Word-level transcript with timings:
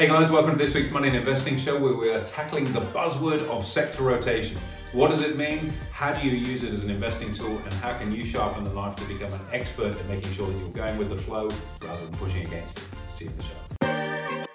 Hey 0.00 0.08
guys, 0.08 0.30
welcome 0.30 0.52
to 0.52 0.56
this 0.56 0.74
week's 0.74 0.90
Money 0.90 1.08
and 1.08 1.16
Investing 1.18 1.58
Show 1.58 1.78
where 1.78 1.92
we 1.92 2.08
are 2.08 2.24
tackling 2.24 2.72
the 2.72 2.80
buzzword 2.80 3.46
of 3.48 3.66
sector 3.66 4.02
rotation. 4.02 4.56
What 4.92 5.08
does 5.08 5.22
it 5.22 5.36
mean? 5.36 5.74
How 5.92 6.10
do 6.10 6.26
you 6.26 6.34
use 6.34 6.62
it 6.62 6.72
as 6.72 6.84
an 6.84 6.90
investing 6.90 7.34
tool? 7.34 7.58
And 7.58 7.74
how 7.74 7.92
can 7.98 8.10
you 8.10 8.24
sharpen 8.24 8.64
the 8.64 8.72
knife 8.72 8.96
to 8.96 9.04
become 9.04 9.30
an 9.34 9.42
expert 9.52 9.94
at 9.94 10.08
making 10.08 10.32
sure 10.32 10.50
that 10.50 10.58
you're 10.58 10.70
going 10.70 10.96
with 10.96 11.10
the 11.10 11.18
flow 11.18 11.50
rather 11.84 12.06
than 12.06 12.14
pushing 12.14 12.46
against 12.46 12.78
it? 12.78 12.84
See 13.08 13.24
you 13.26 13.30
in 13.30 13.36
the 13.36 13.42
show. 13.42 14.46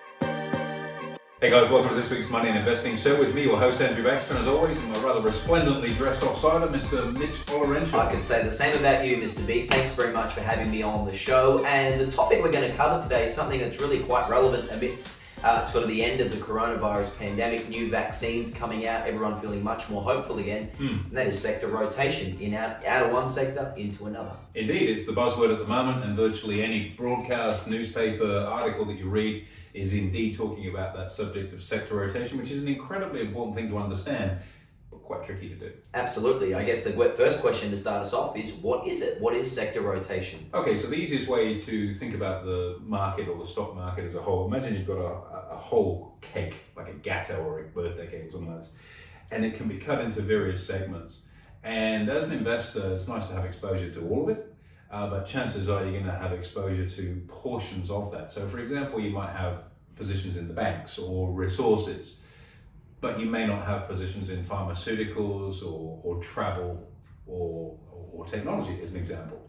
Hey 1.42 1.52
guys, 1.52 1.70
welcome 1.70 1.90
to 1.90 1.96
this 1.96 2.10
week's 2.10 2.28
Money 2.32 2.50
and 2.50 2.58
Investing 2.58 2.98
Show 2.98 3.20
with 3.20 3.36
me, 3.36 3.44
your 3.44 3.60
host 3.60 3.80
Andrew 3.82 4.04
Baxter, 4.04 4.34
as 4.38 4.48
always, 4.48 4.80
and 4.80 4.92
my 4.94 5.00
rather 5.04 5.22
resplendently 5.22 5.94
dressed 5.94 6.22
offsider, 6.22 6.68
Mr. 6.72 7.16
Mitch 7.20 7.46
Olorenshaw. 7.46 8.08
I 8.08 8.12
can 8.12 8.24
say 8.24 8.42
the 8.42 8.50
same 8.50 8.76
about 8.80 9.06
you, 9.06 9.18
Mr. 9.18 9.46
B. 9.46 9.68
Thanks 9.68 9.94
very 9.94 10.12
much 10.12 10.34
for 10.34 10.42
having 10.42 10.72
me 10.72 10.82
on 10.82 11.06
the 11.06 11.14
show. 11.14 11.64
And 11.66 12.02
the 12.02 12.10
topic 12.10 12.42
we're 12.42 12.52
going 12.52 12.68
to 12.68 12.76
cover 12.76 13.00
today 13.04 13.26
is 13.26 13.36
something 13.36 13.60
that's 13.60 13.80
really 13.80 14.00
quite 14.00 14.28
relevant 14.28 14.72
amidst 14.72 15.20
uh, 15.46 15.64
sort 15.64 15.84
of 15.84 15.90
the 15.90 16.04
end 16.04 16.20
of 16.22 16.32
the 16.32 16.38
coronavirus 16.38 17.16
pandemic, 17.20 17.70
new 17.70 17.88
vaccines 17.88 18.52
coming 18.52 18.88
out, 18.88 19.05
everyone 19.05 19.40
feeling 19.40 19.63
much 19.63 19.88
more 19.90 20.02
hopeful 20.02 20.40
again. 20.40 20.72
Mm. 20.80 21.05
And 21.05 21.12
that 21.12 21.27
is 21.27 21.40
sector 21.40 21.67
rotation 21.67 22.36
in 22.41 22.55
out, 22.55 22.84
out 22.84 23.05
of 23.05 23.13
one 23.13 23.30
sector 23.30 23.72
into 23.77 24.08
another. 24.08 24.31
Indeed, 24.55 24.89
it's 24.89 25.05
the 25.05 25.12
buzzword 25.12 25.53
at 25.53 25.59
the 25.59 25.67
moment, 25.67 26.03
and 26.03 26.16
virtually 26.16 26.63
any 26.63 26.89
broadcast, 26.98 27.67
newspaper, 27.67 28.39
article 28.50 28.86
that 28.86 28.98
you 28.98 29.08
read 29.08 29.45
is 29.76 29.94
indeed 29.94 30.36
talking 30.36 30.70
about 30.70 30.95
that 30.95 31.12
subject 31.12 31.53
of 31.53 31.62
sector 31.62 31.95
rotation, 31.95 32.39
which 32.39 32.50
is 32.50 32.64
an 32.64 32.67
incredibly 32.67 33.22
important 33.22 33.55
thing 33.55 33.70
to 33.70 33.77
understand 33.77 34.39
quite 35.05 35.23
tricky 35.23 35.50
to 35.50 35.55
do. 35.55 35.72
Absolutely. 35.94 36.55
I 36.55 36.64
guess 36.64 36.84
the 36.84 36.91
first 37.16 37.40
question 37.40 37.70
to 37.72 37.77
start 37.77 38.02
us 38.02 38.14
off 38.14 38.36
is 38.36 38.54
what 38.55 38.88
is 38.88 39.02
it? 39.02 39.22
What 39.22 39.36
is 39.36 39.52
sector 39.52 39.81
rotation? 39.81 40.50
Okay, 40.54 40.76
so 40.76 40.88
the 40.88 40.95
easiest 40.95 41.28
way 41.28 41.58
to 41.59 41.94
think 41.94 42.16
about 42.16 42.45
the 42.45 42.80
market 42.84 43.28
or 43.28 43.38
the 43.38 43.45
stock 43.45 43.76
market 43.76 44.05
as 44.05 44.16
a 44.16 44.22
whole, 44.22 44.48
imagine 44.48 44.76
you've 44.76 44.88
got 44.88 44.98
a, 44.98 45.54
a 45.54 45.58
whole 45.58 46.18
cake, 46.22 46.55
like 46.76 46.90
a 46.90 46.94
gatto 46.94 47.44
or 47.44 47.59
a 47.59 47.64
birthday 47.64 48.08
cake 48.08 48.26
or 48.26 48.31
something 48.31 48.52
like 48.52 48.62
that, 48.62 48.70
and 49.31 49.45
it 49.45 49.56
can 49.56 49.67
be 49.67 49.78
cut 49.78 50.02
into 50.02 50.22
various 50.22 50.66
segments. 50.66 51.23
And 51.64 52.09
as 52.09 52.25
an 52.25 52.31
investor, 52.31 52.94
it's 52.94 53.08
nice 53.08 53.25
to 53.28 53.34
have 53.34 53.45
exposure 53.45 53.90
to 53.92 54.09
all 54.09 54.30
of 54.30 54.38
it. 54.38 54.52
Uh, 54.92 55.09
but 55.09 55.25
chances 55.25 55.67
are 55.67 55.81
you're 55.84 55.94
going 55.94 56.06
to 56.06 56.12
have 56.12 56.31
exposure 56.31 56.88
to 56.88 57.22
portions 57.28 57.90
of 57.90 58.12
that. 58.12 58.31
So, 58.31 58.47
for 58.47 58.59
example, 58.59 59.00
you 59.00 59.09
might 59.09 59.31
have 59.31 59.64
positions 59.95 60.38
in 60.38 60.47
the 60.47 60.53
banks 60.53 61.00
or 61.00 61.31
resources 61.31 62.22
but 63.06 63.20
you 63.20 63.28
may 63.28 63.45
not 63.45 63.64
have 63.67 63.88
positions 63.88 64.31
in 64.31 64.44
pharmaceuticals 64.44 65.61
or, 65.61 66.02
or 66.03 66.20
travel 66.23 66.92
or, 67.28 67.78
or 68.12 68.25
technology, 68.25 68.80
as 68.81 68.95
an 68.95 69.00
example. 69.00 69.47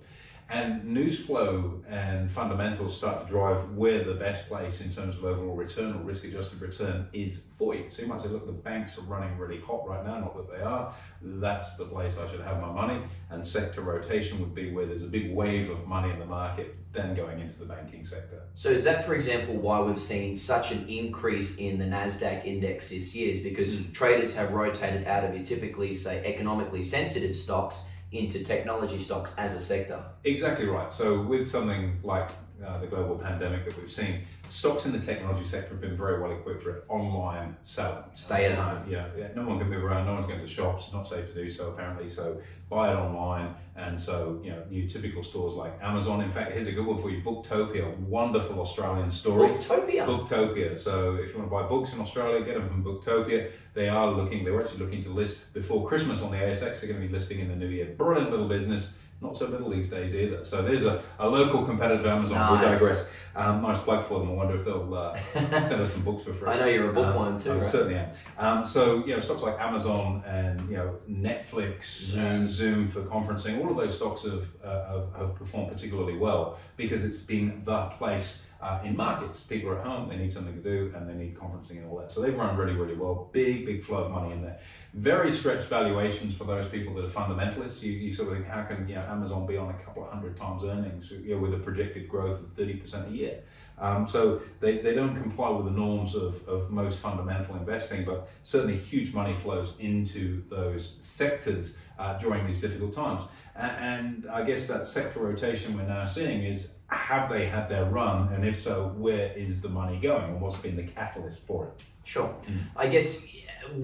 And 0.51 0.85
news 0.85 1.25
flow 1.25 1.83
and 1.89 2.31
fundamentals 2.31 2.95
start 2.95 3.27
to 3.27 3.33
drive 3.33 3.71
where 3.71 4.05
the 4.05 4.13
best 4.13 4.47
place 4.47 4.83
in 4.83 4.91
terms 4.91 5.17
of 5.17 5.25
overall 5.25 5.57
return 5.57 5.95
or 5.95 6.03
risk 6.03 6.25
adjusted 6.25 6.61
return 6.61 7.09
is 7.15 7.47
for 7.57 7.75
you. 7.75 7.87
So 7.89 8.03
you 8.03 8.09
might 8.09 8.21
say, 8.21 8.29
look, 8.29 8.45
the 8.45 8.53
banks 8.53 8.99
are 8.99 9.07
running 9.15 9.39
really 9.39 9.61
hot 9.61 9.89
right 9.89 10.05
now, 10.05 10.21
not 10.21 10.37
that 10.37 10.55
they 10.55 10.63
are. 10.63 10.95
That's 11.23 11.77
the 11.77 11.87
place 11.87 12.19
I 12.19 12.31
should 12.31 12.43
have 12.43 12.61
my 12.61 12.71
money. 12.71 13.05
And 13.31 13.45
sector 13.45 13.81
rotation 13.81 14.39
would 14.39 14.55
be 14.55 14.71
where 14.71 14.85
there's 14.85 15.03
a 15.03 15.09
big 15.09 15.35
wave 15.35 15.71
of 15.71 15.87
money 15.87 16.13
in 16.13 16.19
the 16.19 16.27
market, 16.27 16.77
then 16.97 17.15
going 17.15 17.39
into 17.41 17.59
the 17.59 17.67
banking 17.67 18.05
sector. 18.05 18.43
So 18.55 18.71
is 18.71 18.83
that, 18.85 19.05
for 19.07 19.15
example, 19.15 19.55
why 19.55 19.81
we've 19.81 19.99
seen 19.99 20.35
such 20.35 20.73
an 20.73 20.89
increase 20.89 21.59
in 21.59 21.79
the 21.79 21.85
NASDAQ 21.85 22.45
index 22.45 22.89
this 22.91 23.15
year? 23.15 23.31
Is 23.31 23.41
because 23.41 23.77
mm. 23.77 23.93
traders 23.93 24.35
have 24.35 24.53
rotated 24.53 25.07
out 25.07 25.25
of 25.25 25.35
your 25.35 25.45
typically, 25.45 25.93
say, 25.93 26.25
economically 26.25 26.83
sensitive 26.83 27.37
stocks 27.37 27.87
into 28.13 28.43
technology 28.43 28.99
stocks 28.99 29.35
as 29.37 29.55
a 29.55 29.61
sector. 29.61 30.03
Exactly 30.25 30.67
right. 30.67 30.93
So 30.93 31.21
with 31.21 31.47
something 31.47 31.99
like 32.03 32.31
uh, 32.65 32.79
the 32.79 32.87
global 32.87 33.19
pandemic 33.19 33.65
that 33.67 33.79
we've 33.79 33.91
seen, 33.91 34.23
stocks 34.49 34.87
in 34.87 34.93
the 34.93 34.99
technology 34.99 35.47
sector 35.47 35.71
have 35.71 35.81
been 35.81 35.97
very 35.97 36.21
well 36.21 36.33
equipped 36.33 36.63
for 36.63 36.71
it. 36.71 36.85
online 36.89 37.57
selling. 37.63 38.05
Stay 38.15 38.47
at 38.47 38.59
home. 38.59 38.85
yeah, 38.89 39.07
yeah, 39.17 39.29
no 39.35 39.45
one 39.45 39.59
can 39.59 39.69
move 39.69 39.85
around, 39.85 40.07
no 40.07 40.15
one's 40.15 40.27
going 40.27 40.39
to 40.39 40.47
the 40.47 40.53
shops, 40.53 40.85
it's 40.85 40.95
not 40.95 41.07
safe 41.07 41.27
to 41.29 41.35
do 41.35 41.49
so 41.49 41.71
apparently. 41.71 42.09
So 42.09 42.41
buy 42.69 42.93
it 42.93 42.97
online. 42.97 43.55
And 43.77 44.01
so, 44.01 44.41
you 44.43 44.51
know, 44.51 44.63
new 44.71 44.89
typical 44.89 45.23
stores 45.23 45.55
like 45.55 45.73
Amazon. 45.83 46.23
In 46.23 46.31
fact, 46.31 46.53
here's 46.53 46.67
a 46.67 46.73
good 46.73 46.87
one 46.87 46.99
for 46.99 47.11
you 47.11 47.21
Booktopia, 47.23 47.97
wonderful 47.99 48.61
Australian 48.61 49.11
story. 49.11 49.51
Booktopia. 49.51 50.07
Booktopia. 50.07 50.79
So 50.79 51.17
if 51.17 51.31
you 51.31 51.39
want 51.39 51.51
to 51.51 51.55
buy 51.55 51.63
books 51.69 51.93
in 51.93 52.01
Australia, 52.01 52.45
get 52.45 52.55
them 52.55 52.69
from 52.69 52.83
Booktopia. 52.83 53.51
They 53.75 53.89
are 53.89 54.11
looking, 54.11 54.45
they 54.45 54.51
were 54.51 54.63
actually 54.63 54.85
looking 54.85 55.03
to 55.05 55.11
list 55.11 55.53
before 55.53 55.87
Christmas 55.87 56.23
on 56.23 56.31
the 56.31 56.39
ASX. 56.39 56.81
They're 56.81 56.89
going 56.89 57.03
to 57.03 57.07
be 57.07 57.13
listing 57.13 57.41
in 57.41 57.49
the 57.49 57.57
new 57.57 57.69
year. 57.69 57.95
Brilliant 57.97 58.31
little 58.31 58.49
business 58.49 58.99
not 59.21 59.37
so 59.37 59.47
little 59.47 59.71
these 59.71 59.89
days 59.89 60.15
either. 60.15 60.45
So 60.45 60.63
there's 60.63 60.85
a, 60.85 61.03
a 61.19 61.29
local 61.29 61.65
competitor 61.65 62.09
Amazon. 62.09 62.37
Nice. 62.37 62.81
We 62.81 62.87
digress. 62.87 63.09
Um, 63.35 63.63
nice 63.63 63.81
plug 63.81 64.05
for 64.05 64.19
them. 64.19 64.36
Wonder 64.37 64.57
if 64.57 64.65
they'll 64.65 64.95
uh, 64.95 65.19
send 65.33 65.81
us 65.81 65.95
some 65.95 66.03
books 66.03 66.25
for 66.25 66.35
free. 66.35 66.49
I 66.49 66.59
know 66.59 66.67
you're 66.67 66.91
a 66.91 66.93
bookworm 66.93 67.35
um, 67.35 67.41
too. 67.41 67.53
I 67.53 67.55
right? 67.55 67.63
certainly 67.63 67.95
am. 67.95 68.11
Um, 68.39 68.65
so 68.65 69.05
you 69.07 69.15
know 69.15 69.21
stocks 69.21 69.43
like 69.43 69.59
Amazon 69.59 70.23
and 70.27 70.61
you 70.69 70.77
know 70.77 70.97
Netflix 71.11 71.85
Zoom. 71.85 72.25
and 72.25 72.47
Zoom 72.47 72.89
for 72.89 73.01
conferencing, 73.03 73.65
all 73.65 73.71
of 73.71 73.77
those 73.77 73.97
stocks 73.97 74.25
have, 74.25 74.47
uh, 74.63 74.89
have, 74.89 75.15
have 75.17 75.35
performed 75.35 75.73
particularly 75.73 76.17
well 76.17 76.59
because 76.77 77.05
it's 77.05 77.23
been 77.23 77.63
the 77.65 77.87
place 77.99 78.47
uh, 78.61 78.81
in 78.85 78.97
markets. 78.97 79.43
People 79.43 79.71
are 79.71 79.79
at 79.79 79.87
home, 79.87 80.09
they 80.09 80.17
need 80.17 80.33
something 80.33 80.55
to 80.55 80.63
do, 80.63 80.93
and 80.95 81.09
they 81.09 81.15
need 81.15 81.35
conferencing 81.35 81.79
and 81.79 81.89
all 81.89 81.99
that. 81.99 82.11
So 82.11 82.21
they've 82.21 82.37
run 82.37 82.57
really, 82.57 82.73
really 82.73 82.95
well. 82.95 83.29
Big, 83.33 83.67
big 83.67 83.85
flow 83.85 84.05
of 84.05 84.11
money 84.11 84.33
in 84.33 84.43
there. 84.43 84.59
Very 84.95 85.31
stretched 85.31 85.69
valuations 85.69 86.35
for 86.35 86.45
those 86.45 86.67
people 86.67 86.95
that 86.95 87.05
are 87.05 87.09
fundamentalists. 87.09 87.83
You, 87.83 87.93
you 87.93 88.13
sort 88.13 88.29
of 88.31 88.35
think, 88.35 88.49
how 88.49 88.63
can 88.63 88.89
you 88.89 88.95
know, 88.95 89.03
Amazon 89.03 89.47
be 89.47 89.57
on 89.57 89.71
a 89.71 89.75
couple 89.75 90.05
of 90.05 90.11
hundred 90.11 90.37
times 90.37 90.65
earnings 90.65 91.11
you 91.11 91.35
know, 91.35 91.41
with 91.41 91.55
a 91.55 91.59
projected 91.59 92.09
growth 92.09 92.41
of 92.41 92.57
30% 92.57 93.09
a 93.09 93.11
year? 93.11 93.41
Um, 93.79 94.07
so 94.07 94.41
they, 94.61 94.79
they 94.79 94.95
don't 94.95 95.15
comply 95.15 95.51
with 95.51 95.67
the 95.67 95.71
norms 95.71 96.15
of, 96.15 96.47
of 96.49 96.71
most 96.71 96.99
fundamental 96.99 97.57
investing, 97.57 98.05
but 98.05 98.29
certainly 98.43 98.77
huge 98.77 99.13
money 99.13 99.35
flows 99.35 99.75
into 99.79 100.43
those 100.49 100.97
sectors 101.01 101.79
uh, 101.99 102.19
during 102.19 102.47
these 102.47 102.61
difficult 102.61 102.93
times. 102.93 103.23
And, 103.55 104.25
and 104.25 104.31
I 104.31 104.43
guess 104.45 104.67
that 104.69 104.87
sector 104.87 105.21
rotation 105.21 105.77
we're 105.77 105.87
now 105.87 106.05
seeing 106.05 106.45
is 106.45 106.75
have 106.89 107.29
they 107.31 107.47
had 107.47 107.69
their 107.69 107.85
run? 107.85 108.33
And 108.33 108.47
if 108.47 108.63
so, 108.63 108.95
where 108.97 109.33
is 109.33 109.61
the 109.61 109.69
money 109.69 109.99
going? 109.99 110.25
And 110.25 110.41
what's 110.41 110.59
been 110.59 110.77
the 110.77 110.85
catalyst 110.85 111.47
for 111.47 111.67
it? 111.67 111.83
Sure. 112.05 112.35
Mm. 112.47 112.61
I 112.77 112.87
guess 112.89 113.27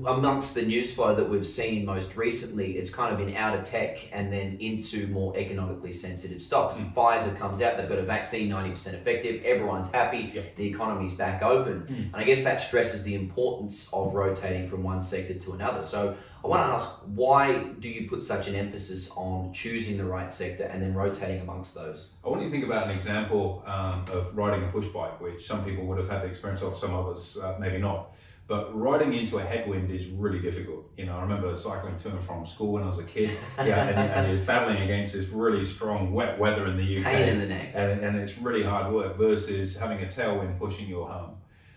amongst 0.07 0.55
the 0.55 0.63
news 0.63 0.93
flow 0.93 1.15
that 1.15 1.29
we've 1.29 1.47
seen 1.47 1.85
most 1.85 2.17
recently, 2.17 2.77
it's 2.77 2.91
kind 2.91 3.13
of 3.13 3.19
been 3.19 3.37
out 3.37 3.59
of 3.59 3.65
tech 3.65 4.09
and 4.13 4.33
then 4.33 4.57
into 4.61 5.07
more 5.09 5.37
economically 5.37 5.93
sensitive 5.93 6.41
stocks. 6.43 6.75
Mm. 6.75 6.95
Pfizer 6.95 7.37
comes 7.37 7.63
out, 7.63 7.77
they've 7.77 7.89
got 7.89 7.99
a 7.99 8.05
vaccine, 8.05 8.51
90% 8.51 8.95
effective, 8.95 9.45
everyone's 9.45 9.91
happy, 9.91 10.31
yep. 10.35 10.57
the 10.57 10.67
economy's 10.67 11.15
back 11.15 11.43
open. 11.43 11.83
Mm. 11.83 12.13
And 12.13 12.17
I 12.17 12.25
guess 12.25 12.43
that 12.45 12.61
stresses 12.61 13.05
the 13.05 13.15
importance 13.15 13.89
of 13.93 14.15
rotating 14.15 14.69
from 14.69 14.83
one 14.83 15.01
sector 15.01 15.35
to 15.35 15.53
another. 15.53 15.83
So 15.83 16.17
I 16.45 16.49
want 16.49 16.63
to 16.63 16.67
ask, 16.67 16.91
why 17.07 17.63
do 17.79 17.89
you 17.89 18.09
put 18.09 18.25
such 18.25 18.49
an 18.49 18.57
emphasis 18.57 19.11
on 19.11 19.53
choosing 19.53 19.97
the 19.97 20.05
right 20.05 20.33
sector 20.33 20.65
and 20.65 20.83
then 20.83 20.93
rotating 20.93 21.41
amongst 21.41 21.75
those? 21.75 22.09
I 22.25 22.29
want 22.29 22.43
you 22.43 22.49
to 22.49 22.53
think 22.53 22.65
about 22.65 22.89
an 22.89 22.97
example 22.97 23.63
um, 23.65 24.05
of 24.13 24.37
riding 24.37 24.65
a 24.65 24.69
push 24.73 24.87
bike, 24.87 25.21
which 25.21 25.47
some 25.47 25.65
people 25.65 25.85
would 25.87 25.99
have 25.99 26.09
had 26.09 26.23
the 26.23 26.27
experience 26.27 26.63
of, 26.63 26.77
some 26.77 26.95
others 26.95 27.39
uh, 27.39 27.57
maybe 27.61 27.79
not. 27.79 28.13
But 28.49 28.77
riding 28.77 29.15
into 29.15 29.39
a 29.39 29.43
headwind 29.43 29.91
is 29.91 30.07
really 30.09 30.41
difficult. 30.41 30.91
You 30.97 31.07
know, 31.07 31.17
I 31.17 31.23
remember 31.23 31.55
cycling 31.57 31.99
to 32.01 32.09
and 32.11 32.23
from 32.23 32.45
school 32.45 32.73
when 32.73 32.83
I 32.83 32.87
was 32.87 32.99
a 32.99 33.05
kid. 33.05 33.31
Yeah, 33.59 33.87
and, 33.87 33.99
and 33.99 34.33
you're 34.37 34.45
battling 34.45 34.83
against 34.83 35.15
this 35.15 35.29
really 35.29 35.65
strong 35.65 36.13
wet 36.13 36.39
weather 36.39 36.67
in 36.67 36.77
the 36.77 36.99
UK. 36.99 37.05
Pain 37.05 37.29
in 37.29 37.39
the 37.39 37.47
neck. 37.47 37.71
And, 37.75 38.01
and 38.01 38.17
it's 38.17 38.37
really 38.39 38.63
hard 38.63 38.93
work 38.93 39.17
versus 39.17 39.77
having 39.77 40.03
a 40.03 40.07
tailwind 40.07 40.59
pushing 40.59 40.89
you 40.89 41.05
home. 41.05 41.37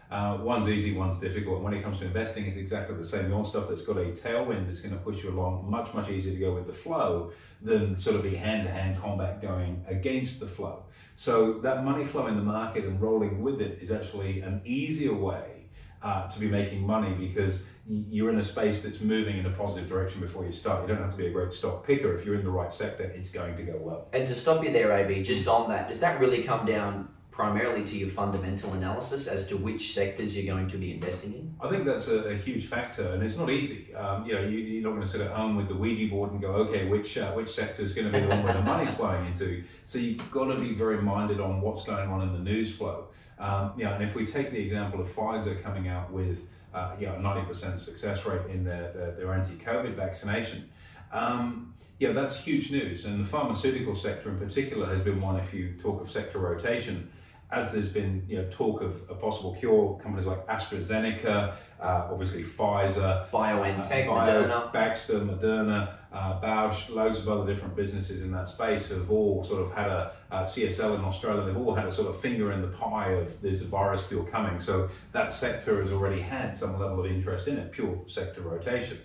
Uh, 0.10 0.38
one's 0.42 0.68
easy, 0.70 0.94
one's 0.94 1.20
difficult. 1.20 1.56
And 1.56 1.64
when 1.64 1.74
it 1.74 1.84
comes 1.84 2.00
to 2.00 2.06
investing, 2.06 2.46
it's 2.46 2.58
exactly 2.58 2.96
the 2.96 3.04
same. 3.04 3.28
You 3.28 3.34
want 3.34 3.48
stuff 3.48 3.68
that's 3.68 3.82
got 3.82 3.98
a 3.98 4.06
tailwind 4.06 4.68
that's 4.68 4.82
going 4.82 4.94
to 4.94 5.02
push 5.02 5.24
you 5.24 5.32
along. 5.32 5.70
Much, 5.70 5.94
much 5.94 6.10
easier 6.10 6.34
to 6.34 6.40
go 6.40 6.54
with 6.54 6.68
the 6.68 6.74
flow 6.74 7.32
than 7.62 8.00
sort 8.00 8.16
of 8.16 8.24
be 8.24 8.36
hand-to-hand 8.36 9.02
combat 9.02 9.42
going 9.42 9.84
against 9.88 10.40
the 10.40 10.48
flow. 10.48 10.84
So 11.16 11.54
that 11.60 11.84
money 11.84 12.06
flow 12.06 12.28
in 12.28 12.36
the 12.36 12.44
market 12.44 12.86
and 12.86 13.02
rolling 13.02 13.42
with 13.42 13.62
it 13.62 13.80
is 13.82 13.92
actually 13.92 14.42
an 14.42 14.62
easier 14.66 15.14
way 15.14 15.65
uh, 16.02 16.28
to 16.28 16.40
be 16.40 16.48
making 16.48 16.86
money 16.86 17.14
because 17.14 17.64
you're 17.88 18.30
in 18.30 18.40
a 18.40 18.44
space 18.44 18.82
that's 18.82 19.02
moving 19.02 19.38
in 19.38 19.46
a 19.46 19.52
positive 19.52 19.88
direction 19.88 20.22
before 20.22 20.46
you 20.46 20.52
start. 20.52 20.82
You 20.82 20.88
don't 20.88 21.04
have 21.04 21.12
to 21.12 21.18
be 21.18 21.28
a 21.28 21.32
great 21.32 21.52
stock 21.52 21.86
picker. 21.86 22.14
If 22.14 22.26
you're 22.26 22.36
in 22.36 22.44
the 22.44 22.52
right 22.52 22.74
sector, 22.74 23.04
it's 23.04 23.30
going 23.30 23.56
to 23.58 23.64
go 23.64 23.78
well. 23.78 24.08
And 24.14 24.28
to 24.28 24.36
stop 24.36 24.64
you 24.64 24.72
there, 24.72 24.92
AB, 24.92 25.24
just 25.24 25.48
on 25.48 25.70
that, 25.70 25.90
does 25.90 26.00
that 26.00 26.20
really 26.20 26.44
come 26.44 26.66
down 26.66 27.10
primarily 27.36 27.84
to 27.84 27.98
your 27.98 28.08
fundamental 28.08 28.72
analysis 28.74 29.28
as 29.28 29.46
to 29.46 29.58
which 29.58 29.94
sectors 29.94 30.38
you're 30.38 30.56
going 30.56 30.70
to 30.70 30.78
be 30.78 30.94
investing 30.94 31.34
in? 31.34 31.54
I 31.60 31.70
think 31.70 31.86
that's 31.86 32.08
a, 32.08 32.30
a 32.30 32.36
huge 32.38 32.66
factor, 32.66 33.10
and 33.10 33.22
it's 33.22 33.38
not 33.38 33.50
easy. 33.50 33.94
Um, 33.94 34.26
you 34.26 34.34
know, 34.34 34.42
you, 34.48 34.80
are 34.80 34.84
not 34.84 34.90
going 34.92 35.02
to 35.02 35.08
sit 35.08 35.20
at 35.20 35.32
home 35.32 35.58
with 35.58 35.68
the 35.68 35.76
Ouija 35.76 36.10
board 36.10 36.32
and 36.32 36.40
go, 36.40 36.48
okay, 36.48 36.88
which 36.88 37.18
uh, 37.18 37.34
which 37.34 37.50
sector 37.50 37.84
is 37.84 37.94
going 37.94 38.10
to 38.10 38.14
be 38.14 38.22
the 38.22 38.30
one 38.30 38.42
where 38.42 38.54
the 38.54 38.62
money's 38.62 38.90
flowing 38.92 39.28
into. 39.28 39.64
So 39.84 40.00
you've 40.00 40.32
got 40.32 40.46
to 40.46 40.56
be 40.56 40.74
very 40.74 41.02
minded 41.02 41.42
on 41.42 41.60
what's 41.60 41.84
going 41.84 42.10
on 42.10 42.22
in 42.22 42.32
the 42.32 42.40
news 42.40 42.74
flow. 42.74 43.08
Um, 43.40 43.74
yeah, 43.78 43.94
and 43.94 44.04
if 44.04 44.16
we 44.16 44.26
take 44.26 44.52
the 44.52 44.60
example 44.60 45.02
of 45.02 45.10
Pfizer 45.10 45.62
coming 45.62 45.88
out 45.88 46.12
with 46.12 46.48
uh, 46.74 46.96
you 47.00 47.06
know, 47.06 47.14
90% 47.16 47.80
success 47.80 48.26
rate 48.26 48.50
in 48.50 48.64
their, 48.64 48.92
their, 48.94 49.12
their 49.12 49.34
anti-COVID 49.34 49.96
vaccination, 49.96 50.70
um, 51.12 51.74
yeah, 52.00 52.12
that's 52.12 52.38
huge 52.38 52.72
news. 52.72 53.06
And 53.06 53.24
the 53.24 53.28
pharmaceutical 53.28 53.96
sector 53.96 54.30
in 54.30 54.38
particular 54.38 54.94
has 54.94 55.02
been 55.02 55.22
one, 55.22 55.38
if 55.38 55.54
you 55.54 55.74
talk 55.82 56.02
of 56.02 56.10
sector 56.10 56.40
rotation, 56.40 57.10
as 57.52 57.72
there's 57.72 57.90
been 57.90 58.26
you 58.28 58.38
know, 58.38 58.48
talk 58.50 58.82
of 58.82 59.04
a 59.10 59.16
possible 59.16 59.56
cure, 59.56 59.98
companies 60.02 60.26
like 60.26 60.46
AstraZeneca, 60.48 61.56
uh, 61.80 62.08
obviously 62.12 62.44
Pfizer, 62.44 63.30
BioNTech, 63.30 64.08
uh, 64.08 64.10
Bio, 64.10 64.44
Moderna. 64.44 64.74
Baxter, 64.74 65.20
Moderna, 65.20 65.94
uh, 66.16 66.40
Bausch, 66.40 66.90
loads 66.90 67.20
of 67.20 67.28
other 67.28 67.46
different 67.46 67.76
businesses 67.76 68.22
in 68.22 68.32
that 68.32 68.48
space 68.48 68.88
have 68.88 69.12
all 69.12 69.44
sort 69.44 69.62
of 69.62 69.74
had 69.74 69.90
a 69.90 70.14
uh, 70.32 70.44
CSL 70.44 70.98
in 70.98 71.04
Australia. 71.04 71.46
They've 71.46 71.58
all 71.58 71.76
had 71.76 71.86
a 71.86 71.92
sort 71.92 72.08
of 72.08 72.18
finger 72.18 72.54
in 72.54 72.62
the 72.62 72.70
pie 72.70 73.10
of 73.10 73.42
there's 73.42 73.62
a 73.62 73.68
virus 73.68 74.08
cure 74.08 74.24
coming. 74.24 74.62
So 74.62 74.90
that 75.12 75.34
sector 75.34 75.82
has 75.82 75.92
already 75.92 76.22
had 76.22 76.56
some 76.56 76.80
level 76.80 77.02
of 77.02 77.06
interest 77.06 77.50
in 77.50 77.58
it, 77.58 77.74
pure 77.74 78.00
sector 78.08 78.42
rotation. 78.42 79.00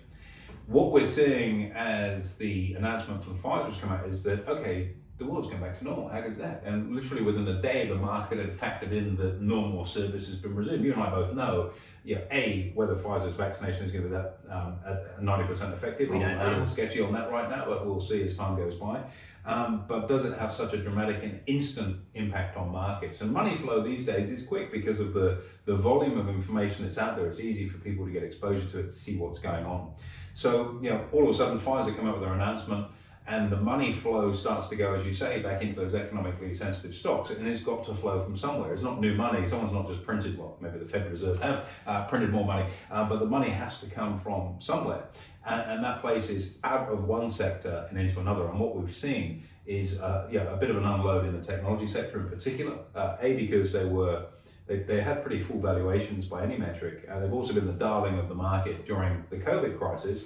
What 0.67 0.93
we're 0.93 1.05
seeing 1.05 1.73
as 1.73 2.37
the 2.37 2.75
announcement 2.75 3.25
from 3.25 3.37
Pfizer's 3.37 3.75
come 3.75 3.91
out 3.91 4.07
is 4.07 4.23
that 4.23 4.47
okay, 4.47 4.93
the 5.21 5.27
world's 5.27 5.47
going 5.47 5.61
back 5.61 5.77
to 5.77 5.83
normal. 5.83 6.09
How 6.09 6.21
good's 6.21 6.39
that? 6.39 6.63
And 6.65 6.95
literally 6.95 7.21
within 7.21 7.47
a 7.47 7.61
day, 7.61 7.87
the 7.87 7.95
market 7.95 8.39
had 8.39 8.51
factored 8.57 8.91
in 8.91 9.15
that 9.17 9.39
normal 9.39 9.85
service 9.85 10.25
has 10.27 10.35
been 10.35 10.55
resumed. 10.55 10.83
You 10.83 10.93
and 10.93 11.03
I 11.03 11.11
both 11.11 11.33
know, 11.33 11.73
you 12.03 12.15
know, 12.15 12.23
A, 12.31 12.71
whether 12.73 12.95
Pfizer's 12.95 13.35
vaccination 13.35 13.85
is 13.85 13.91
going 13.91 14.03
to 14.03 14.09
be 14.09 14.15
that 14.15 14.39
um, 14.49 14.79
at 14.85 15.21
90% 15.21 15.73
effective. 15.73 16.09
We 16.09 16.17
don't 16.17 16.27
I'm 16.27 16.37
know. 16.39 16.47
a 16.47 16.49
little 16.49 16.67
sketchy 16.67 17.01
on 17.01 17.13
that 17.13 17.31
right 17.31 17.49
now, 17.49 17.65
but 17.67 17.85
we'll 17.85 17.99
see 17.99 18.23
as 18.23 18.35
time 18.35 18.57
goes 18.57 18.73
by. 18.73 19.03
Um, 19.45 19.85
but 19.87 20.07
does 20.07 20.25
it 20.25 20.37
have 20.37 20.51
such 20.51 20.73
a 20.73 20.77
dramatic 20.77 21.23
and 21.23 21.39
instant 21.45 21.97
impact 22.15 22.57
on 22.57 22.71
markets? 22.71 23.21
And 23.21 23.31
money 23.31 23.55
flow 23.55 23.83
these 23.83 24.05
days 24.05 24.31
is 24.31 24.43
quick 24.43 24.71
because 24.71 24.99
of 24.99 25.13
the, 25.13 25.43
the 25.65 25.75
volume 25.75 26.17
of 26.17 26.29
information 26.29 26.83
that's 26.85 26.97
out 26.97 27.15
there. 27.15 27.27
It's 27.27 27.39
easy 27.39 27.67
for 27.67 27.77
people 27.77 28.05
to 28.05 28.11
get 28.11 28.23
exposure 28.23 28.67
to 28.69 28.79
it, 28.79 28.83
to 28.83 28.91
see 28.91 29.17
what's 29.17 29.39
going 29.39 29.65
on. 29.65 29.93
So, 30.33 30.79
you 30.81 30.89
know, 30.89 31.05
all 31.11 31.23
of 31.23 31.29
a 31.29 31.33
sudden 31.33 31.59
Pfizer 31.59 31.95
come 31.95 32.07
out 32.07 32.13
with 32.13 32.23
their 32.23 32.33
announcement 32.33 32.87
and 33.27 33.51
the 33.51 33.57
money 33.57 33.93
flow 33.93 34.31
starts 34.31 34.67
to 34.67 34.75
go, 34.75 34.93
as 34.95 35.05
you 35.05 35.13
say, 35.13 35.41
back 35.41 35.61
into 35.61 35.79
those 35.79 35.93
economically 35.93 36.53
sensitive 36.53 36.95
stocks, 36.95 37.29
and 37.29 37.47
it's 37.47 37.61
got 37.61 37.83
to 37.83 37.93
flow 37.93 38.19
from 38.19 38.35
somewhere. 38.35 38.73
It's 38.73 38.81
not 38.81 38.99
new 38.99 39.13
money. 39.13 39.47
Someone's 39.47 39.73
not 39.73 39.87
just 39.87 40.03
printed. 40.03 40.37
Well, 40.37 40.57
maybe 40.59 40.79
the 40.79 40.85
Federal 40.85 41.11
Reserve 41.11 41.39
have 41.41 41.69
uh, 41.85 42.05
printed 42.05 42.31
more 42.31 42.45
money, 42.45 42.67
uh, 42.89 43.07
but 43.07 43.19
the 43.19 43.25
money 43.25 43.49
has 43.49 43.79
to 43.81 43.85
come 43.87 44.17
from 44.17 44.55
somewhere, 44.59 45.03
and, 45.45 45.61
and, 45.71 45.83
that 45.83 46.01
place 46.01 46.29
is 46.29 46.55
out 46.63 46.89
of 46.89 47.05
one 47.05 47.29
sector 47.29 47.87
and 47.89 47.99
into 47.99 48.19
another. 48.19 48.47
And 48.47 48.59
what 48.59 48.75
we've 48.75 48.93
seen 48.93 49.43
is, 49.65 50.01
uh, 50.01 50.27
yeah, 50.31 50.51
a 50.51 50.57
bit 50.57 50.71
of 50.71 50.77
an 50.77 50.85
unload 50.85 51.25
in 51.25 51.33
the 51.33 51.43
technology 51.43 51.87
sector 51.87 52.19
in 52.19 52.29
particular. 52.29 52.77
Uh, 52.95 53.17
a 53.21 53.35
because 53.35 53.71
they 53.71 53.85
were 53.85 54.25
they, 54.67 54.77
they 54.77 55.01
had 55.01 55.21
pretty 55.21 55.41
full 55.41 55.59
valuations 55.59 56.25
by 56.25 56.43
any 56.43 56.57
metric. 56.57 57.07
Uh, 57.09 57.19
they've 57.19 57.33
also 57.33 57.53
been 57.53 57.67
the 57.67 57.73
darling 57.73 58.17
of 58.17 58.29
the 58.29 58.35
market 58.35 58.85
during 58.85 59.23
the 59.29 59.37
COVID 59.37 59.77
crisis, 59.77 60.25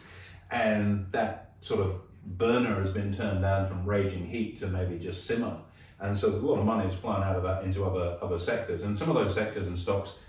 and 0.52 1.08
that 1.12 1.52
sort 1.62 1.82
of 1.82 2.00
burner 2.26 2.80
has 2.80 2.92
been 2.92 3.14
turned 3.14 3.42
down 3.42 3.68
from 3.68 3.86
raging 3.86 4.26
heat 4.26 4.58
to 4.58 4.68
maybe 4.68 4.98
just 4.98 5.26
simmer. 5.26 5.58
And 6.00 6.18
so 6.18 6.30
there's 6.30 6.44
a 6.44 6.46
lot 6.46 6.60
of 6.60 6.66
money 6.66 6.84
that's 6.84 6.96
flown 6.96 7.24
out 7.24 7.36
of 7.36 7.44
that 7.44 7.64
into 7.64 7.86
other 7.86 8.18
other 8.22 8.40
sectors. 8.40 8.84
And 8.84 8.98
some 8.98 9.10
of 9.10 9.16
those 9.16 9.34
sectors 9.34 9.68
and 9.68 9.78
stocks 9.78 10.20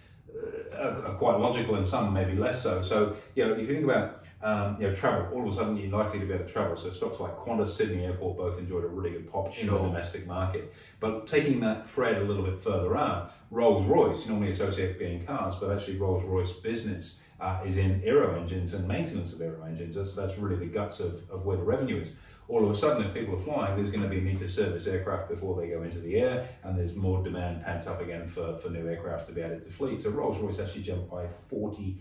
uh, 0.75 1.03
are, 1.07 1.15
quite 1.15 1.39
logical 1.39 1.77
and 1.77 1.87
some 1.87 2.13
maybe 2.13 2.35
less 2.35 2.63
so. 2.63 2.83
So, 2.83 3.17
you 3.35 3.45
know, 3.45 3.55
if 3.55 3.61
you 3.61 3.67
think 3.67 3.85
about 3.85 4.25
um, 4.43 4.77
you 4.81 4.87
know, 4.87 4.95
travel, 4.95 5.29
all 5.33 5.49
of 5.49 5.53
a 5.53 5.57
sudden 5.57 5.77
you're 5.77 5.91
likely 5.91 6.21
to 6.21 6.27
be 6.27 6.35
able 6.35 6.45
to 6.45 6.53
travel. 6.53 6.77
So 6.77 6.91
stocks 6.91 7.21
like 7.21 7.37
Qantas, 7.37 7.69
Sydney 7.69 8.05
Airport 8.05 8.37
both 8.37 8.59
enjoyed 8.59 8.85
a 8.85 8.89
really 8.89 9.11
good 9.11 9.31
pop 9.31 9.57
in 9.59 9.67
the 9.67 9.79
domestic 9.79 10.27
market. 10.27 10.73
But 11.01 11.27
taking 11.27 11.59
that 11.61 11.89
thread 11.89 12.19
a 12.19 12.25
little 12.25 12.45
bit 12.45 12.61
further 12.61 12.97
out, 12.97 13.35
Rolls-Royce, 13.51 14.25
you 14.25 14.31
normally 14.31 14.53
associate 14.53 14.99
being 14.99 15.25
cars, 15.25 15.55
but 15.57 15.73
actually 15.73 15.97
Rolls-Royce 15.97 16.53
business 16.53 17.21
uh, 17.41 17.61
is 17.67 17.77
in 17.77 18.03
aero 18.05 18.39
engines 18.39 18.75
and 18.75 18.87
maintenance 18.87 19.33
of 19.33 19.41
aero 19.41 19.63
engines. 19.65 19.97
That's, 19.97 20.15
that's 20.15 20.39
really 20.39 20.57
the 20.57 20.73
guts 20.73 21.01
of, 21.01 21.29
of 21.31 21.45
where 21.45 21.57
the 21.57 21.63
revenue 21.63 22.01
is. 22.01 22.13
All 22.49 22.65
of 22.65 22.71
a 22.71 22.75
sudden, 22.75 23.05
if 23.05 23.13
people 23.13 23.35
are 23.35 23.41
flying, 23.41 23.75
there's 23.75 23.91
going 23.91 24.05
to 24.05 24.09
be 24.09 24.19
a 24.19 24.21
need 24.21 24.39
to 24.39 24.49
service 24.49 24.87
aircraft 24.87 25.29
before 25.29 25.61
they 25.61 25.67
go 25.69 25.83
into 25.83 25.99
the 25.99 26.17
air, 26.17 26.49
and 26.63 26.79
there's 26.79 26.95
more 26.95 27.21
demand 27.25 27.65
pent 27.65 27.89
up 27.89 28.01
again 28.01 28.29
for, 28.29 28.57
for 28.59 28.71
new 28.71 28.89
aircraft 28.89 29.27
to 29.27 29.33
be 29.33 29.43
added 29.43 29.65
to 29.65 29.73
fleet. 29.73 30.01
So 30.01 30.11
Rolls 30.11 30.39
Royce 30.39 30.61
actually 30.61 30.83
jumped 30.83 31.11
by 31.11 31.27
40% 31.27 31.97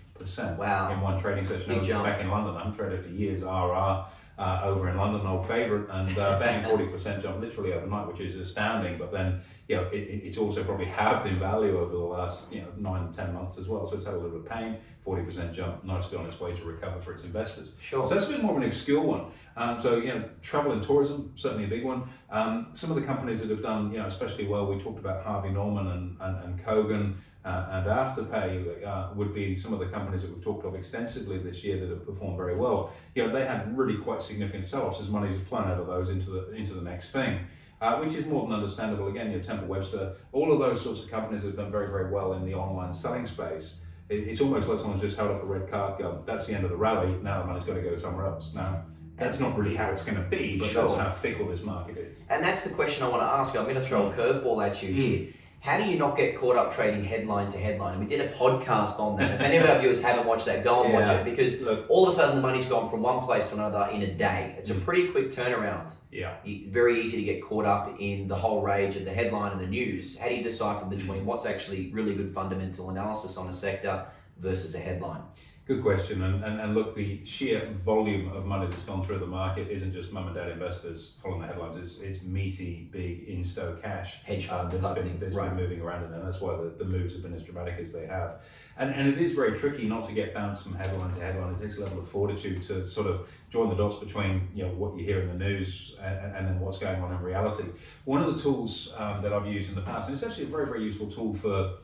wow. 0.57 0.93
in 0.93 1.01
one 1.01 1.19
trading 1.19 1.47
session. 1.47 1.73
Big 1.73 1.83
jump. 1.83 2.05
Back 2.05 2.21
in 2.21 2.29
London, 2.29 2.55
I'm 2.55 2.75
traded 2.75 3.03
for 3.03 3.09
years, 3.09 3.41
RR. 3.41 4.05
Uh, 4.37 4.59
over 4.65 4.89
in 4.89 4.97
London, 4.97 5.25
old 5.25 5.47
favourite, 5.47 5.87
and 5.89 6.17
uh, 6.17 6.37
bang, 6.39 6.61
40% 6.61 7.21
jump 7.21 7.39
literally 7.39 7.71
overnight, 7.71 8.05
which 8.05 8.19
is 8.19 8.35
astounding. 8.35 8.97
But 8.97 9.13
then, 9.13 9.39
you 9.69 9.77
know, 9.77 9.83
it, 9.93 10.23
it's 10.25 10.37
also 10.37 10.61
probably 10.61 10.87
halved 10.87 11.25
in 11.25 11.35
value 11.35 11.79
over 11.79 11.93
the 11.93 11.97
last, 11.99 12.51
you 12.51 12.59
know, 12.59 12.67
nine, 12.77 13.13
ten 13.13 13.33
months 13.33 13.57
as 13.57 13.69
well. 13.69 13.87
So 13.87 13.95
it's 13.95 14.03
had 14.03 14.13
a 14.13 14.17
little 14.17 14.37
bit 14.37 14.41
of 14.41 14.49
pain, 14.49 14.77
40% 15.07 15.53
jump, 15.53 15.85
nicely 15.85 16.17
on 16.17 16.25
its 16.25 16.37
way 16.41 16.53
to 16.53 16.63
recover 16.65 16.99
for 16.99 17.13
its 17.13 17.23
investors. 17.23 17.75
Sure. 17.79 18.05
So 18.05 18.13
that's 18.13 18.27
a 18.27 18.33
bit 18.33 18.41
more 18.41 18.51
of 18.51 18.61
an 18.61 18.67
obscure 18.67 19.01
one. 19.01 19.27
Um, 19.55 19.79
so, 19.79 19.97
you 19.97 20.09
know, 20.09 20.27
travel 20.41 20.73
and 20.73 20.83
tourism, 20.83 21.31
certainly 21.35 21.63
a 21.63 21.69
big 21.69 21.85
one. 21.85 22.03
Um, 22.29 22.71
some 22.73 22.89
of 22.89 22.97
the 22.97 23.03
companies 23.03 23.39
that 23.39 23.49
have 23.49 23.61
done, 23.61 23.89
you 23.89 23.99
know, 23.99 24.05
especially 24.05 24.47
well, 24.47 24.65
we 24.65 24.83
talked 24.83 24.99
about 24.99 25.23
Harvey 25.23 25.49
Norman 25.49 25.88
and, 25.88 26.17
and, 26.19 26.43
and 26.43 26.65
Kogan 26.65 27.13
uh, 27.45 27.68
and 27.71 27.86
Afterpay 27.86 28.86
uh, 28.86 29.09
would 29.15 29.33
be 29.33 29.56
some 29.56 29.71
of 29.71 29.80
the 29.80 29.86
companies 29.86 30.24
that 30.24 30.33
we've 30.33 30.44
talked 30.44 30.65
of 30.65 30.74
extensively 30.75 31.38
this 31.38 31.63
year 31.63 31.80
that 31.80 31.89
have 31.89 32.06
performed 32.06 32.38
very 32.38 32.56
well. 32.56 32.92
You 33.13 33.27
know, 33.27 33.31
they 33.33 33.45
had 33.45 33.77
really 33.77 33.97
quite 33.97 34.21
significant 34.21 34.68
sell-offs 34.68 35.00
as 35.00 35.09
money's 35.09 35.39
flown 35.47 35.69
out 35.69 35.80
of 35.80 35.88
those 35.88 36.09
into 36.09 36.31
the 36.31 36.51
into 36.53 36.74
the 36.74 36.81
next 36.81 37.12
thing. 37.12 37.39
Uh, 37.81 37.97
which 37.97 38.13
is 38.13 38.25
more 38.25 38.47
than 38.47 38.53
understandable. 38.56 39.09
Again, 39.09 39.30
your 39.31 39.42
Temple 39.42 39.68
Webster, 39.68 40.15
all 40.31 40.51
of 40.53 40.59
those 40.59 40.81
sorts 40.81 41.03
of 41.03 41.12
companies 41.12 41.44
have 41.44 41.57
done 41.57 41.71
very, 41.71 41.88
very 41.88 42.09
well 42.09 42.33
in 42.33 42.45
the 42.45 42.53
online 42.53 42.94
selling 42.94 43.25
space. 43.25 43.81
It, 44.07 44.27
it's 44.30 44.39
almost 44.39 44.69
like 44.69 44.80
someone's 44.80 45.01
just 45.01 45.18
held 45.18 45.31
up 45.31 45.44
a 45.44 45.45
red 45.45 45.69
card, 45.69 46.00
go, 46.00 46.24
that's 46.25 46.48
the 46.48 46.53
end 46.53 46.63
of 46.63 46.69
the 46.69 46.77
rally, 46.77 47.13
now 47.21 47.41
the 47.41 47.48
money's 47.48 47.65
got 47.65 47.74
to 47.74 47.81
go 47.81 47.95
somewhere 47.98 48.27
else. 48.27 48.53
Now, 48.56 48.86
that's 49.18 49.39
not 49.41 49.57
really 49.57 49.75
how 49.75 49.89
it's 49.91 50.03
going 50.03 50.15
to 50.15 50.30
be, 50.30 50.57
but 50.57 50.69
Sure. 50.69 50.83
that's 50.83 50.95
how 50.95 51.12
fickle 51.12 51.48
this 51.50 51.63
market 51.63 51.98
is. 51.98 52.24
And 52.30 52.44
that's 52.44 52.63
the 52.63 52.69
question 52.69 53.03
I 53.03 53.09
want 53.09 53.21
to 53.24 53.27
ask. 53.27 53.57
I'm 53.57 53.63
going 53.63 53.75
to 53.75 53.81
throw 53.81 54.09
a 54.09 54.13
curveball 54.13 54.65
at 54.65 54.81
you 54.81 54.94
here. 54.94 55.33
How 55.65 55.77
do 55.77 55.83
you 55.85 55.97
not 55.97 56.15
get 56.15 56.38
caught 56.38 56.57
up 56.57 56.75
trading 56.75 57.03
headline 57.03 57.47
to 57.47 57.57
headline? 57.57 57.94
And 57.95 58.00
we 58.00 58.07
did 58.07 58.21
a 58.21 58.31
podcast 58.31 59.00
on 59.00 59.17
that. 59.17 59.31
If 59.33 59.41
any 59.41 59.57
of 59.57 59.67
our 59.67 59.79
viewers 59.81 60.00
haven't 60.00 60.27
watched 60.27 60.45
that, 60.45 60.63
go 60.63 60.83
and 60.83 60.94
watch 60.94 61.09
it 61.09 61.23
because 61.25 61.59
Look, 61.59 61.88
all 61.89 62.07
of 62.07 62.13
a 62.13 62.15
sudden 62.15 62.35
the 62.35 62.41
money's 62.44 62.67
gone 62.67 62.88
from 62.88 63.01
one 63.01 63.21
place 63.25 63.47
to 63.47 63.56
another 63.56 63.89
in 63.91 64.03
a 64.03 64.12
day. 64.13 64.53
It's 64.59 64.69
a 64.69 64.75
Mm. 64.75 64.83
pretty 64.85 65.07
quick 65.07 65.31
turnaround. 65.31 65.91
yeah. 66.12 66.35
Very 66.67 67.01
easy 67.01 67.17
to 67.17 67.23
get 67.23 67.41
caught 67.41 67.65
up 67.65 67.95
in 68.00 68.27
the 68.27 68.35
whole 68.35 68.62
rage 68.62 68.95
of 68.95 69.06
the 69.06 69.12
headline 69.12 69.53
and 69.53 69.59
the 69.59 69.65
news. 69.65 70.19
How 70.19 70.27
do 70.29 70.35
you 70.35 70.44
decipher 70.44 70.85
between 70.85 71.25
what's 71.25 71.47
actually 71.47 71.91
really 71.91 72.13
good 72.13 72.31
fundamental 72.31 72.91
analysis 72.91 73.35
on 73.35 73.47
a 73.47 73.53
sector 73.53 74.06
versus 74.38 74.75
a 74.75 74.79
headline? 74.79 75.23
Good 75.67 75.81
question. 75.81 76.21
And, 76.21 76.44
and, 76.44 76.62
and 76.62 76.75
look, 76.75 76.94
the 76.94 77.25
sheer 77.25 77.65
volume 77.71 78.31
of 78.31 78.45
money 78.45 78.67
that's 78.67 78.83
gone 78.83 79.03
through 79.03 79.17
the 79.17 79.25
market 79.25 79.67
isn't 79.71 79.94
just 79.94 80.12
mum 80.12 80.27
and 80.27 80.35
dad 80.35 80.50
investors 80.50 81.13
following 81.23 81.41
the 81.41 81.47
headlines. 81.47 81.75
It's, 81.77 81.97
it's 82.01 82.23
meaty, 82.23 82.88
big, 82.91 83.27
insto 83.27 83.81
cash 83.81 84.21
Hedge 84.21 84.47
uh, 84.47 84.57
funds 84.59 84.79
that's 84.79 84.94
been, 84.94 85.19
that's 85.19 85.33
Right. 85.33 85.50
been 85.50 85.57
moving 85.57 85.81
around 85.81 86.03
in 86.03 86.12
there. 86.12 86.21
That's 86.21 86.39
why 86.39 86.56
the, 86.56 86.69
the 86.77 86.85
moves 86.85 87.13
have 87.13 87.23
been 87.23 87.33
as 87.33 87.41
dramatic 87.41 87.79
as 87.79 87.91
they 87.91 88.06
have. 88.06 88.41
And, 88.77 88.94
and 88.94 89.07
it 89.07 89.17
is 89.17 89.31
very 89.33 89.57
tricky 89.57 89.88
not 89.88 90.06
to 90.07 90.13
get 90.13 90.35
bounced 90.35 90.65
from 90.65 90.75
headline 90.75 91.15
to 91.15 91.19
headline. 91.19 91.55
It 91.55 91.60
takes 91.60 91.77
a 91.77 91.81
level 91.81 91.98
of 91.98 92.07
fortitude 92.07 92.62
to 92.63 92.88
sort 92.88 93.07
of 93.07 93.27
join 93.50 93.69
the 93.69 93.75
dots 93.75 93.95
between 93.95 94.48
you 94.53 94.65
know 94.65 94.69
what 94.69 94.95
you 94.95 95.03
hear 95.03 95.22
in 95.22 95.29
the 95.29 95.45
news 95.45 95.95
and, 96.00 96.36
and 96.36 96.48
then 96.48 96.60
what's 96.60 96.77
going 96.77 97.01
on 97.01 97.12
in 97.12 97.19
reality. 97.24 97.63
One 98.03 98.22
of 98.22 98.36
the 98.36 98.39
tools 98.39 98.93
um, 98.98 99.24
that 99.24 99.34
I've 99.34 99.48
used 99.48 99.69
in 99.69 99.75
the 99.75 99.81
past, 99.81 100.10
and 100.10 100.15
it's 100.15 100.24
actually 100.24 100.43
a 100.43 100.50
very, 100.50 100.67
very 100.67 100.84
useful 100.84 101.10
tool 101.10 101.34
for. 101.34 101.77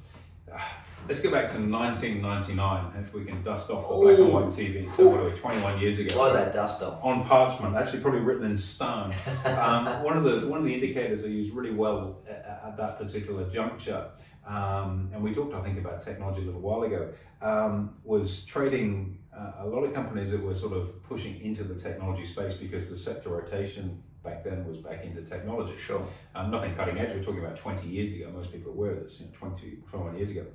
Uh, 1.11 1.13
Let's 1.13 1.23
go 1.23 1.29
back 1.31 1.47
to 1.49 1.59
1999, 1.59 3.03
if 3.03 3.13
we 3.13 3.25
can 3.25 3.43
dust 3.43 3.69
off 3.69 3.89
the 3.89 3.95
black 3.95 4.17
and 4.17 4.31
white 4.31 4.45
TV. 4.45 4.89
So, 4.89 5.09
what 5.09 5.19
are 5.19 5.29
we, 5.29 5.37
21 5.37 5.81
years 5.81 5.99
ago? 5.99 6.15
Blow 6.15 6.31
that 6.31 6.53
dust 6.53 6.81
off. 6.81 7.03
on 7.03 7.25
parchment, 7.25 7.75
actually 7.75 7.99
probably 7.99 8.21
written 8.21 8.45
in 8.45 8.55
stone. 8.55 9.13
Um, 9.45 10.03
one 10.03 10.15
of 10.17 10.23
the 10.23 10.47
one 10.47 10.59
of 10.59 10.65
the 10.65 10.73
indicators 10.73 11.25
I 11.25 11.27
used 11.27 11.53
really 11.53 11.73
well 11.73 12.21
at, 12.29 12.61
at 12.65 12.77
that 12.77 12.97
particular 12.97 13.49
juncture, 13.49 14.07
um, 14.47 15.09
and 15.13 15.21
we 15.21 15.33
talked 15.33 15.53
I 15.53 15.61
think 15.61 15.77
about 15.77 16.01
technology 16.03 16.43
a 16.43 16.45
little 16.45 16.61
while 16.61 16.83
ago, 16.83 17.09
um, 17.41 17.95
was 18.03 18.45
trading 18.45 19.19
uh, 19.35 19.51
a 19.59 19.67
lot 19.67 19.83
of 19.83 19.93
companies 19.93 20.31
that 20.31 20.41
were 20.41 20.53
sort 20.53 20.73
of 20.73 21.03
pushing 21.03 21.41
into 21.41 21.63
the 21.63 21.75
technology 21.75 22.25
space 22.25 22.53
because 22.53 22.89
the 22.89 22.97
sector 22.97 23.29
rotation 23.29 24.01
back 24.23 24.43
then 24.43 24.65
was 24.67 24.77
back 24.77 25.03
into 25.03 25.21
technology. 25.23 25.75
Sure. 25.77 26.05
Um, 26.35 26.51
nothing 26.51 26.75
cutting 26.75 26.97
edge. 26.97 27.13
We're 27.13 27.23
talking 27.23 27.43
about 27.43 27.57
20 27.57 27.87
years 27.87 28.13
ago. 28.13 28.31
Most 28.33 28.51
people 28.51 28.71
are 28.71 28.75
aware 28.75 28.91
of 28.91 29.03
this. 29.03 29.19
You 29.19 29.25
know, 29.25 29.31
20, 29.37 29.77
21 29.89 30.17
years 30.17 30.29
ago. 30.29 30.45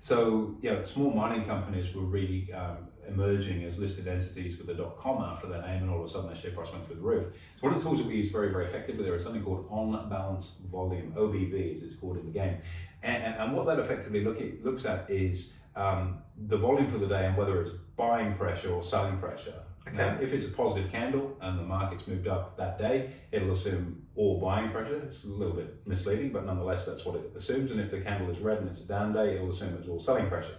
So, 0.00 0.56
you 0.60 0.70
know, 0.70 0.84
small 0.84 1.10
mining 1.10 1.46
companies 1.46 1.94
were 1.94 2.02
really 2.02 2.52
um, 2.52 2.88
emerging 3.08 3.64
as 3.64 3.78
listed 3.78 4.06
entities 4.06 4.58
with 4.58 4.68
a 4.68 4.74
dot 4.74 4.96
com 4.98 5.22
after 5.22 5.46
their 5.46 5.62
name, 5.62 5.82
and 5.82 5.90
all 5.90 6.00
of 6.00 6.04
a 6.04 6.08
sudden 6.08 6.26
their 6.26 6.36
share 6.36 6.50
price 6.50 6.70
went 6.72 6.86
through 6.86 6.96
the 6.96 7.02
roof. 7.02 7.26
So, 7.56 7.66
one 7.66 7.74
of 7.74 7.78
the 7.78 7.84
tools 7.84 8.00
that 8.00 8.06
we 8.06 8.16
use 8.16 8.30
very, 8.30 8.50
very 8.50 8.66
effectively 8.66 9.04
there 9.04 9.14
is 9.14 9.24
something 9.24 9.42
called 9.42 9.66
on 9.70 10.08
balance 10.10 10.60
volume, 10.70 11.12
OBV 11.16 11.72
as 11.72 11.82
it's 11.82 11.96
called 11.96 12.18
in 12.18 12.26
the 12.26 12.32
game. 12.32 12.58
And, 13.02 13.22
and, 13.22 13.34
and 13.36 13.52
what 13.54 13.66
that 13.66 13.78
effectively 13.78 14.24
look 14.24 14.40
at, 14.40 14.64
looks 14.64 14.84
at 14.84 15.08
is 15.10 15.52
um, 15.76 16.18
the 16.48 16.56
volume 16.56 16.88
for 16.88 16.98
the 16.98 17.06
day 17.06 17.26
and 17.26 17.36
whether 17.36 17.62
it's 17.62 17.72
buying 17.96 18.34
pressure 18.34 18.72
or 18.72 18.82
selling 18.82 19.18
pressure. 19.18 19.54
Okay. 19.86 19.96
Now, 19.98 20.18
if 20.20 20.32
it's 20.32 20.46
a 20.46 20.50
positive 20.50 20.90
candle 20.90 21.36
and 21.42 21.58
the 21.58 21.62
market's 21.62 22.06
moved 22.06 22.26
up 22.26 22.56
that 22.56 22.78
day, 22.78 23.10
it'll 23.32 23.52
assume 23.52 24.02
all 24.16 24.40
buying 24.40 24.70
pressure. 24.70 25.02
It's 25.06 25.24
a 25.24 25.28
little 25.28 25.54
bit 25.54 25.86
misleading, 25.86 26.32
but 26.32 26.46
nonetheless, 26.46 26.86
that's 26.86 27.04
what 27.04 27.16
it 27.16 27.32
assumes. 27.36 27.70
And 27.70 27.80
if 27.80 27.90
the 27.90 28.00
candle 28.00 28.30
is 28.30 28.38
red 28.38 28.58
and 28.58 28.68
it's 28.68 28.80
a 28.80 28.88
down 28.88 29.12
day, 29.12 29.34
it'll 29.34 29.50
assume 29.50 29.76
it's 29.78 29.88
all 29.88 29.98
selling 29.98 30.26
pressure. 30.28 30.56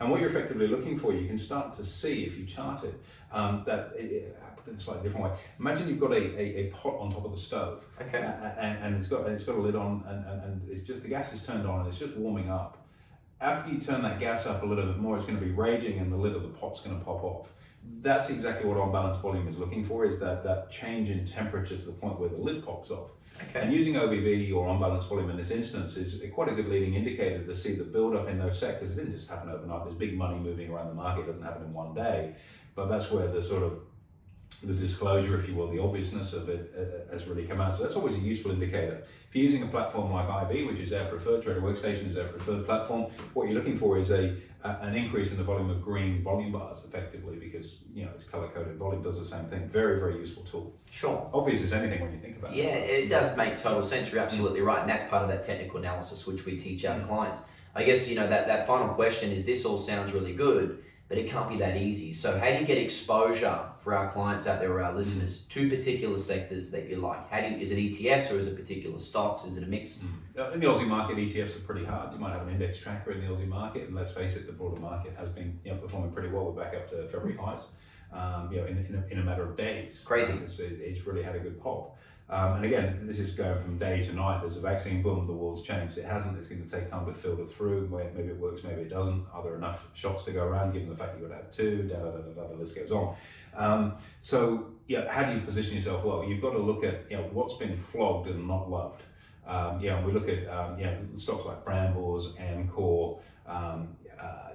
And 0.00 0.10
what 0.10 0.20
you're 0.20 0.28
effectively 0.28 0.66
looking 0.66 0.98
for, 0.98 1.12
you 1.14 1.28
can 1.28 1.38
start 1.38 1.76
to 1.76 1.84
see 1.84 2.24
if 2.24 2.36
you 2.36 2.46
chart 2.46 2.82
it, 2.82 3.00
um, 3.30 3.62
that 3.64 3.92
it, 3.94 4.36
put 4.56 4.66
it 4.66 4.70
in 4.72 4.76
a 4.76 4.80
slightly 4.80 5.04
different 5.04 5.26
way. 5.26 5.38
Imagine 5.60 5.88
you've 5.88 6.00
got 6.00 6.10
a, 6.10 6.16
a, 6.16 6.66
a 6.66 6.70
pot 6.70 6.96
on 6.98 7.12
top 7.12 7.24
of 7.24 7.30
the 7.30 7.38
stove, 7.38 7.86
Okay. 8.00 8.18
and, 8.58 8.78
and 8.78 8.96
it's 8.96 9.06
got 9.06 9.28
it's 9.28 9.44
got 9.44 9.54
a 9.54 9.60
lid 9.60 9.76
on, 9.76 10.02
and, 10.08 10.26
and, 10.26 10.42
and 10.42 10.68
it's 10.68 10.82
just 10.84 11.02
the 11.02 11.08
gas 11.08 11.32
is 11.32 11.46
turned 11.46 11.64
on, 11.68 11.80
and 11.80 11.88
it's 11.88 11.98
just 11.98 12.16
warming 12.16 12.50
up. 12.50 12.83
After 13.44 13.70
you 13.70 13.78
turn 13.78 14.00
that 14.04 14.18
gas 14.18 14.46
up 14.46 14.62
a 14.62 14.66
little 14.66 14.86
bit 14.86 14.96
more, 14.96 15.18
it's 15.18 15.26
going 15.26 15.38
to 15.38 15.44
be 15.44 15.52
raging, 15.52 15.98
and 15.98 16.10
the 16.10 16.16
lid 16.16 16.34
of 16.34 16.40
the 16.40 16.48
pot's 16.48 16.80
going 16.80 16.98
to 16.98 17.04
pop 17.04 17.22
off. 17.22 17.48
That's 18.00 18.30
exactly 18.30 18.66
what 18.66 18.78
on 18.78 18.90
balance 18.90 19.18
volume 19.18 19.46
is 19.48 19.58
looking 19.58 19.84
for: 19.84 20.06
is 20.06 20.18
that 20.20 20.42
that 20.44 20.70
change 20.70 21.10
in 21.10 21.26
temperature 21.26 21.76
to 21.76 21.84
the 21.84 21.92
point 21.92 22.18
where 22.18 22.30
the 22.30 22.38
lid 22.38 22.64
pops 22.64 22.90
off. 22.90 23.10
Okay. 23.50 23.60
And 23.60 23.70
using 23.70 23.94
OBV 23.94 24.54
or 24.54 24.66
on 24.66 24.80
balance 24.80 25.04
volume 25.04 25.28
in 25.28 25.36
this 25.36 25.50
instance 25.50 25.98
is 25.98 26.22
quite 26.32 26.48
a 26.48 26.54
good 26.54 26.68
leading 26.68 26.94
indicator 26.94 27.44
to 27.44 27.54
see 27.54 27.74
the 27.74 27.84
build 27.84 28.16
up 28.16 28.28
in 28.28 28.38
those 28.38 28.58
sectors. 28.58 28.96
It 28.96 29.02
didn't 29.02 29.18
just 29.18 29.28
happen 29.28 29.50
overnight. 29.50 29.84
There's 29.84 29.96
big 29.96 30.16
money 30.16 30.38
moving 30.38 30.70
around 30.70 30.88
the 30.88 30.94
market. 30.94 31.24
It 31.24 31.26
doesn't 31.26 31.42
happen 31.42 31.64
in 31.64 31.74
one 31.74 31.92
day, 31.92 32.36
but 32.74 32.88
that's 32.88 33.10
where 33.10 33.28
the 33.28 33.42
sort 33.42 33.62
of 33.62 33.72
the 34.62 34.72
disclosure, 34.72 35.36
if 35.36 35.48
you 35.48 35.54
will, 35.54 35.70
the 35.70 35.78
obviousness 35.78 36.32
of 36.32 36.48
it 36.48 36.72
uh, 36.76 37.12
has 37.12 37.26
really 37.26 37.44
come 37.44 37.60
out. 37.60 37.76
So 37.76 37.82
that's 37.82 37.96
always 37.96 38.14
a 38.14 38.20
useful 38.20 38.50
indicator. 38.52 39.02
If 39.28 39.34
you're 39.34 39.44
using 39.44 39.62
a 39.62 39.66
platform 39.66 40.12
like 40.12 40.28
IB, 40.28 40.64
which 40.64 40.78
is 40.78 40.92
our 40.92 41.06
preferred 41.06 41.42
trader 41.42 41.60
workstation, 41.60 42.08
is 42.08 42.16
our 42.16 42.28
preferred 42.28 42.64
platform, 42.64 43.10
what 43.34 43.44
you're 43.46 43.54
looking 43.54 43.76
for 43.76 43.98
is 43.98 44.10
a, 44.10 44.36
a 44.62 44.68
an 44.80 44.94
increase 44.94 45.32
in 45.32 45.36
the 45.36 45.44
volume 45.44 45.68
of 45.70 45.82
green 45.82 46.22
volume 46.22 46.52
bars, 46.52 46.84
effectively, 46.84 47.36
because 47.36 47.78
you 47.92 48.04
know 48.04 48.10
it's 48.14 48.24
color 48.24 48.48
coded 48.48 48.76
volume 48.76 49.02
does 49.02 49.18
the 49.18 49.26
same 49.26 49.44
thing. 49.46 49.68
Very 49.68 49.98
very 49.98 50.18
useful 50.18 50.44
tool. 50.44 50.72
Sure. 50.90 51.28
Obvious 51.34 51.62
as 51.62 51.72
anything 51.72 52.00
when 52.00 52.12
you 52.12 52.18
think 52.18 52.38
about 52.38 52.54
Yeah, 52.54 52.64
it. 52.64 52.88
Yeah, 52.88 52.96
it 53.04 53.08
does 53.08 53.36
make 53.36 53.56
total 53.56 53.82
sense. 53.82 54.12
You're 54.12 54.22
absolutely 54.22 54.60
right, 54.60 54.80
and 54.80 54.88
that's 54.88 55.04
part 55.10 55.22
of 55.22 55.28
that 55.28 55.42
technical 55.44 55.78
analysis 55.80 56.26
which 56.26 56.46
we 56.46 56.56
teach 56.56 56.84
our 56.86 56.98
clients. 57.00 57.40
I 57.74 57.82
guess 57.82 58.08
you 58.08 58.14
know 58.14 58.28
that 58.28 58.46
that 58.46 58.66
final 58.66 58.88
question 58.94 59.32
is: 59.32 59.44
This 59.44 59.64
all 59.64 59.78
sounds 59.78 60.12
really 60.12 60.32
good, 60.32 60.84
but 61.08 61.18
it 61.18 61.28
can't 61.28 61.48
be 61.48 61.58
that 61.58 61.76
easy. 61.76 62.12
So, 62.12 62.38
how 62.38 62.46
do 62.50 62.58
you 62.58 62.66
get 62.66 62.78
exposure 62.78 63.60
for 63.78 63.94
our 63.94 64.10
clients 64.10 64.46
out 64.46 64.60
there 64.60 64.72
or 64.72 64.82
our 64.82 64.94
listeners 64.94 65.42
to 65.50 65.68
particular 65.68 66.18
sectors 66.18 66.70
that 66.70 66.88
you 66.88 66.96
like? 66.96 67.30
How 67.30 67.40
do 67.40 67.48
you, 67.48 67.58
is 67.58 67.70
it 67.70 67.76
ETFs 67.78 68.32
or 68.32 68.38
is 68.38 68.46
it 68.46 68.56
particular 68.56 68.98
stocks? 68.98 69.44
Is 69.44 69.58
it 69.58 69.64
a 69.64 69.66
mix? 69.66 70.02
Uh, 70.38 70.50
In 70.52 70.60
the 70.60 70.66
Aussie 70.66 70.88
market, 70.88 71.16
ETFs 71.18 71.56
are 71.56 71.64
pretty 71.64 71.84
hard. 71.84 72.12
You 72.12 72.18
might 72.18 72.32
have 72.32 72.46
an 72.46 72.52
index 72.52 72.78
tracker 72.78 73.12
in 73.12 73.20
the 73.20 73.26
Aussie 73.26 73.46
market, 73.46 73.86
and 73.86 73.94
let's 73.94 74.12
face 74.12 74.34
it, 74.36 74.46
the 74.46 74.52
broader 74.52 74.80
market 74.80 75.14
has 75.18 75.28
been 75.28 75.58
you 75.64 75.72
know, 75.72 75.78
performing 75.78 76.12
pretty 76.12 76.28
well. 76.30 76.46
We're 76.50 76.64
back 76.64 76.74
up 76.74 76.88
to 76.90 77.06
February 77.08 77.36
highs, 77.36 77.66
um, 78.12 78.50
you 78.50 78.60
know, 78.60 78.66
in, 78.66 78.78
in, 78.78 78.94
a, 78.94 79.12
in 79.12 79.18
a 79.18 79.24
matter 79.24 79.44
of 79.44 79.56
days. 79.56 80.02
Crazy. 80.06 80.32
It's, 80.42 80.58
it's 80.58 81.06
really 81.06 81.22
had 81.22 81.36
a 81.36 81.40
good 81.40 81.60
pop. 81.62 81.98
Um, 82.30 82.56
and 82.56 82.64
again, 82.64 83.00
this 83.02 83.18
is 83.18 83.32
going 83.32 83.60
from 83.62 83.76
day 83.76 84.00
to 84.00 84.14
night. 84.14 84.40
There's 84.40 84.56
a 84.56 84.60
vaccine, 84.60 85.02
boom, 85.02 85.26
the 85.26 85.32
world's 85.32 85.62
changed. 85.62 85.98
It 85.98 86.06
hasn't. 86.06 86.38
It's 86.38 86.48
going 86.48 86.64
to 86.64 86.70
take 86.70 86.90
time 86.90 87.04
to 87.06 87.12
filter 87.12 87.46
through. 87.46 87.88
Maybe 87.88 88.28
it 88.28 88.38
works, 88.38 88.64
maybe 88.64 88.82
it 88.82 88.88
doesn't. 88.88 89.26
Are 89.32 89.42
there 89.42 89.56
enough 89.56 89.86
shots 89.92 90.24
to 90.24 90.32
go 90.32 90.42
around, 90.42 90.72
given 90.72 90.88
the 90.88 90.96
fact 90.96 91.18
you've 91.18 91.28
got 91.28 91.36
to 91.36 91.42
have 91.42 91.52
two, 91.52 91.82
da 91.82 91.96
da 91.96 92.10
da 92.10 92.18
da 92.18 92.42
da, 92.42 92.48
the 92.48 92.54
list 92.54 92.76
goes 92.76 92.90
on. 92.90 93.14
Um, 93.54 93.96
so, 94.22 94.68
yeah, 94.86 95.12
how 95.12 95.24
do 95.24 95.34
you 95.34 95.42
position 95.42 95.74
yourself 95.74 96.02
well? 96.02 96.24
You've 96.24 96.40
got 96.40 96.52
to 96.52 96.58
look 96.58 96.82
at 96.82 97.10
you 97.10 97.18
know, 97.18 97.28
what's 97.32 97.54
been 97.54 97.76
flogged 97.76 98.28
and 98.28 98.48
not 98.48 98.70
loved. 98.70 99.02
Um, 99.46 99.80
yeah, 99.80 100.02
we 100.02 100.12
look 100.12 100.28
at 100.28 100.48
um, 100.48 100.78
know, 100.80 100.96
stocks 101.18 101.44
like 101.44 101.62
Brambles, 101.62 102.36
Amcor, 102.36 103.20
um, 103.46 103.96
uh, 104.18 104.50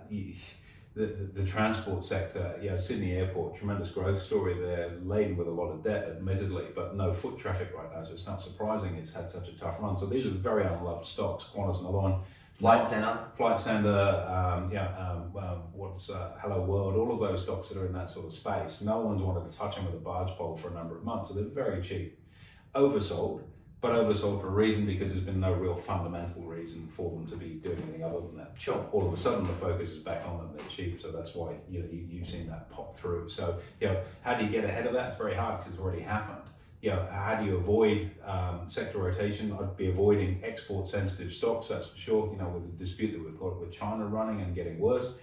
the, 1.00 1.06
the, 1.06 1.42
the 1.42 1.48
transport 1.48 2.04
sector, 2.04 2.60
you 2.62 2.70
know, 2.70 2.76
Sydney 2.76 3.14
Airport, 3.14 3.56
tremendous 3.56 3.90
growth 3.90 4.18
story 4.18 4.60
there, 4.60 4.92
laden 5.02 5.38
with 5.38 5.48
a 5.48 5.52
lot 5.52 5.70
of 5.70 5.82
debt, 5.82 6.10
admittedly, 6.10 6.66
but 6.76 6.98
no 6.98 7.14
foot 7.14 7.40
traffic 7.40 7.72
right 7.74 7.90
now, 7.96 8.04
so 8.04 8.12
it's 8.12 8.26
not 8.26 8.42
surprising 8.42 8.96
it's 8.96 9.14
had 9.14 9.32
such 9.32 9.48
a 9.48 9.58
tough 9.58 9.78
run. 9.80 9.98
So 9.98 10.08
these 10.08 10.26
are 10.28 10.32
very 10.32 10.66
unloved 10.66 11.06
stocks. 11.06 11.46
Qantas, 11.56 11.80
another 11.80 11.98
one. 11.98 12.20
Flight 12.56 12.84
Centre. 12.84 13.18
Flight 13.38 13.58
Centre, 13.58 13.88
um, 14.28 14.70
yeah, 14.74 14.90
um, 14.98 15.32
um, 15.38 15.62
what's 15.72 16.10
uh, 16.10 16.34
Hello 16.42 16.62
World, 16.66 16.96
all 16.98 17.14
of 17.14 17.20
those 17.22 17.44
stocks 17.44 17.70
that 17.70 17.80
are 17.82 17.86
in 17.86 17.94
that 17.94 18.10
sort 18.10 18.26
of 18.26 18.34
space. 18.34 18.82
No 18.82 19.00
one's 19.00 19.22
wanted 19.22 19.50
to 19.50 19.58
touch 19.58 19.78
them 19.78 19.86
with 19.86 19.96
a 19.96 20.00
barge 20.00 20.32
pole 20.32 20.58
for 20.58 20.68
a 20.68 20.74
number 20.74 20.98
of 20.98 21.06
months, 21.06 21.30
so 21.30 21.36
they're 21.36 21.46
very 21.46 21.82
cheap. 21.82 22.20
Oversold, 22.76 23.44
but 23.82 23.92
oversold 23.92 24.42
for 24.42 24.48
a 24.48 24.52
reason 24.52 24.86
because 24.86 25.14
there's 25.14 25.24
been 25.24 25.40
no 25.40 25.54
real 25.54 25.76
fundamental 25.76 26.42
reason 26.44 26.88
for 26.88 27.12
them 27.12 27.26
to 27.28 27.36
be 27.36 27.56
doing 27.64 27.82
anything 27.84 28.04
other 28.04 28.20
than 28.20 28.36
that. 28.38 28.52
Sure. 28.58 28.86
All 28.92 29.08
of 29.08 29.14
a 29.14 29.18
sudden, 29.18 29.46
the 29.46 29.54
focus 29.54 29.92
is 29.92 30.00
back 30.00 30.26
on 30.28 30.38
them. 30.38 30.50
They're 30.56 30.68
cheap, 30.68 31.02
so 31.02 31.12
that's 31.12 31.34
why 31.34 31.54
you 31.70 31.80
know 31.80 31.88
you, 31.90 32.06
you've 32.10 32.28
seen 32.28 32.48
that 32.50 32.70
pop 32.70 32.98
through. 32.98 33.30
So 33.30 33.60
you 33.80 33.88
know, 33.88 34.02
how 34.22 34.36
do 34.36 34.44
you 34.44 34.52
get 34.52 34.66
ahead 34.66 34.86
of 34.86 34.94
that? 34.94 35.08
It's 35.08 35.18
very 35.18 35.36
hard 35.36 35.60
because 35.60 35.74
it's 35.74 35.82
already 35.82 36.02
happened. 36.02 36.42
You 36.82 36.92
know, 36.92 37.08
how 37.12 37.36
do 37.36 37.46
you 37.46 37.58
avoid 37.58 38.12
um, 38.26 38.62
sector 38.70 39.00
rotation? 39.00 39.58
I'd 39.60 39.76
be 39.76 39.90
avoiding 39.90 40.42
export-sensitive 40.46 41.32
stocks, 41.32 41.68
that's 41.68 41.88
for 41.88 41.98
sure. 41.98 42.32
You 42.32 42.38
know, 42.38 42.50
with 42.50 42.66
the 42.66 42.84
dispute 42.84 43.12
that 43.14 43.24
we've 43.24 43.40
got 43.40 43.60
with 43.60 43.72
China 43.72 44.06
running 44.06 44.42
and 44.42 44.56
getting 44.56 44.80
worse. 44.80 45.16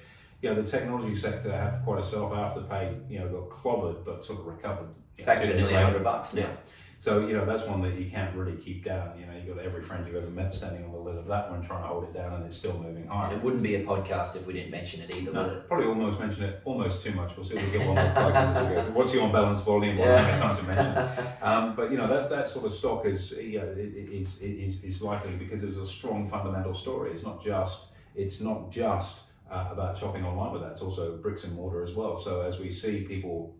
You 0.43 0.51
know, 0.51 0.63
the 0.63 0.71
technology 0.71 1.15
sector 1.15 1.51
had 1.51 1.83
quite 1.85 1.99
a 1.99 2.03
self 2.03 2.33
afterpay. 2.33 3.11
You 3.11 3.21
know, 3.21 3.29
got 3.29 3.51
clobbered 3.51 4.05
but 4.05 4.25
sort 4.25 4.41
of 4.41 4.47
recovered. 4.47 4.89
Back 5.25 5.41
to 5.43 5.49
nearly 5.49 5.73
100 5.73 6.05
bucks 6.05 6.35
now. 6.35 6.43
Yeah. 6.43 6.57
So 6.99 7.27
you 7.27 7.35
know 7.35 7.45
that's 7.45 7.65
one 7.65 7.83
that 7.83 7.95
you 7.95 8.11
can't 8.11 8.35
really 8.35 8.57
keep 8.57 8.85
down. 8.85 9.19
You 9.21 9.27
know 9.27 9.33
you've 9.37 9.55
got 9.55 9.63
every 9.65 9.83
friend 9.83 10.07
you've 10.07 10.17
ever 10.17 10.31
met 10.31 10.55
standing 10.55 10.83
on 10.85 10.93
the 10.93 10.99
lid 10.99 11.17
of 11.17 11.27
that 11.27 11.51
one 11.51 11.65
trying 11.65 11.83
to 11.83 11.89
hold 11.89 12.05
it 12.05 12.15
down, 12.15 12.33
and 12.35 12.45
it's 12.47 12.57
still 12.57 12.73
moving 12.79 13.03
And 13.03 13.11
higher. 13.11 13.35
it 13.37 13.43
wouldn't 13.43 13.63
be 13.63 13.75
a 13.77 13.85
podcast 13.85 14.35
if 14.35 14.47
we 14.47 14.55
didn't 14.55 14.71
mention 14.71 15.03
it 15.03 15.15
either, 15.15 15.31
would 15.31 15.35
No, 15.35 15.55
it? 15.57 15.69
probably 15.69 15.87
almost 15.87 16.19
mention 16.19 16.45
it 16.45 16.63
almost 16.65 17.05
too 17.05 17.13
much. 17.13 17.37
We'll 17.37 17.45
see 17.45 17.57
if 17.57 17.65
we 17.73 17.79
get 17.79 17.87
one 17.87 17.97
more 17.97 18.13
plug 18.13 18.31
in 18.31 18.37
as 18.37 18.69
we 18.69 18.75
go. 18.75 18.83
So 18.83 18.91
what's 18.93 19.13
your 19.15 19.29
balance 19.31 19.61
volume? 19.61 19.99
Or 20.01 20.17
how 20.17 20.23
many 20.27 20.41
times 20.41 20.63
mention 20.63 20.97
it? 20.97 21.43
Um, 21.43 21.77
but 21.77 21.91
you 21.91 21.99
know 21.99 22.07
that, 22.07 22.31
that 22.31 22.49
sort 22.49 22.65
of 22.65 22.73
stock 22.73 23.05
is 23.05 23.33
you 23.33 23.59
know, 23.59 23.75
is, 23.77 24.41
is 24.41 24.83
is 24.83 25.03
likely 25.03 25.33
because 25.37 25.61
there's 25.63 25.77
a 25.77 25.87
strong 25.87 26.27
fundamental 26.29 26.73
story. 26.75 27.11
It's 27.13 27.23
not 27.23 27.45
just 27.45 27.87
it's 28.15 28.41
not 28.41 28.71
just 28.71 29.21
uh, 29.51 29.69
about 29.71 29.99
shopping 29.99 30.25
online, 30.25 30.53
but 30.59 30.67
that's 30.67 30.81
also 30.81 31.19
bricks 31.19 31.45
and 31.45 31.55
mortar 31.55 31.85
as 31.85 31.93
well. 31.93 32.19
So 32.19 32.41
as 32.41 32.59
we 32.59 32.71
see 32.71 33.03
people 33.03 33.55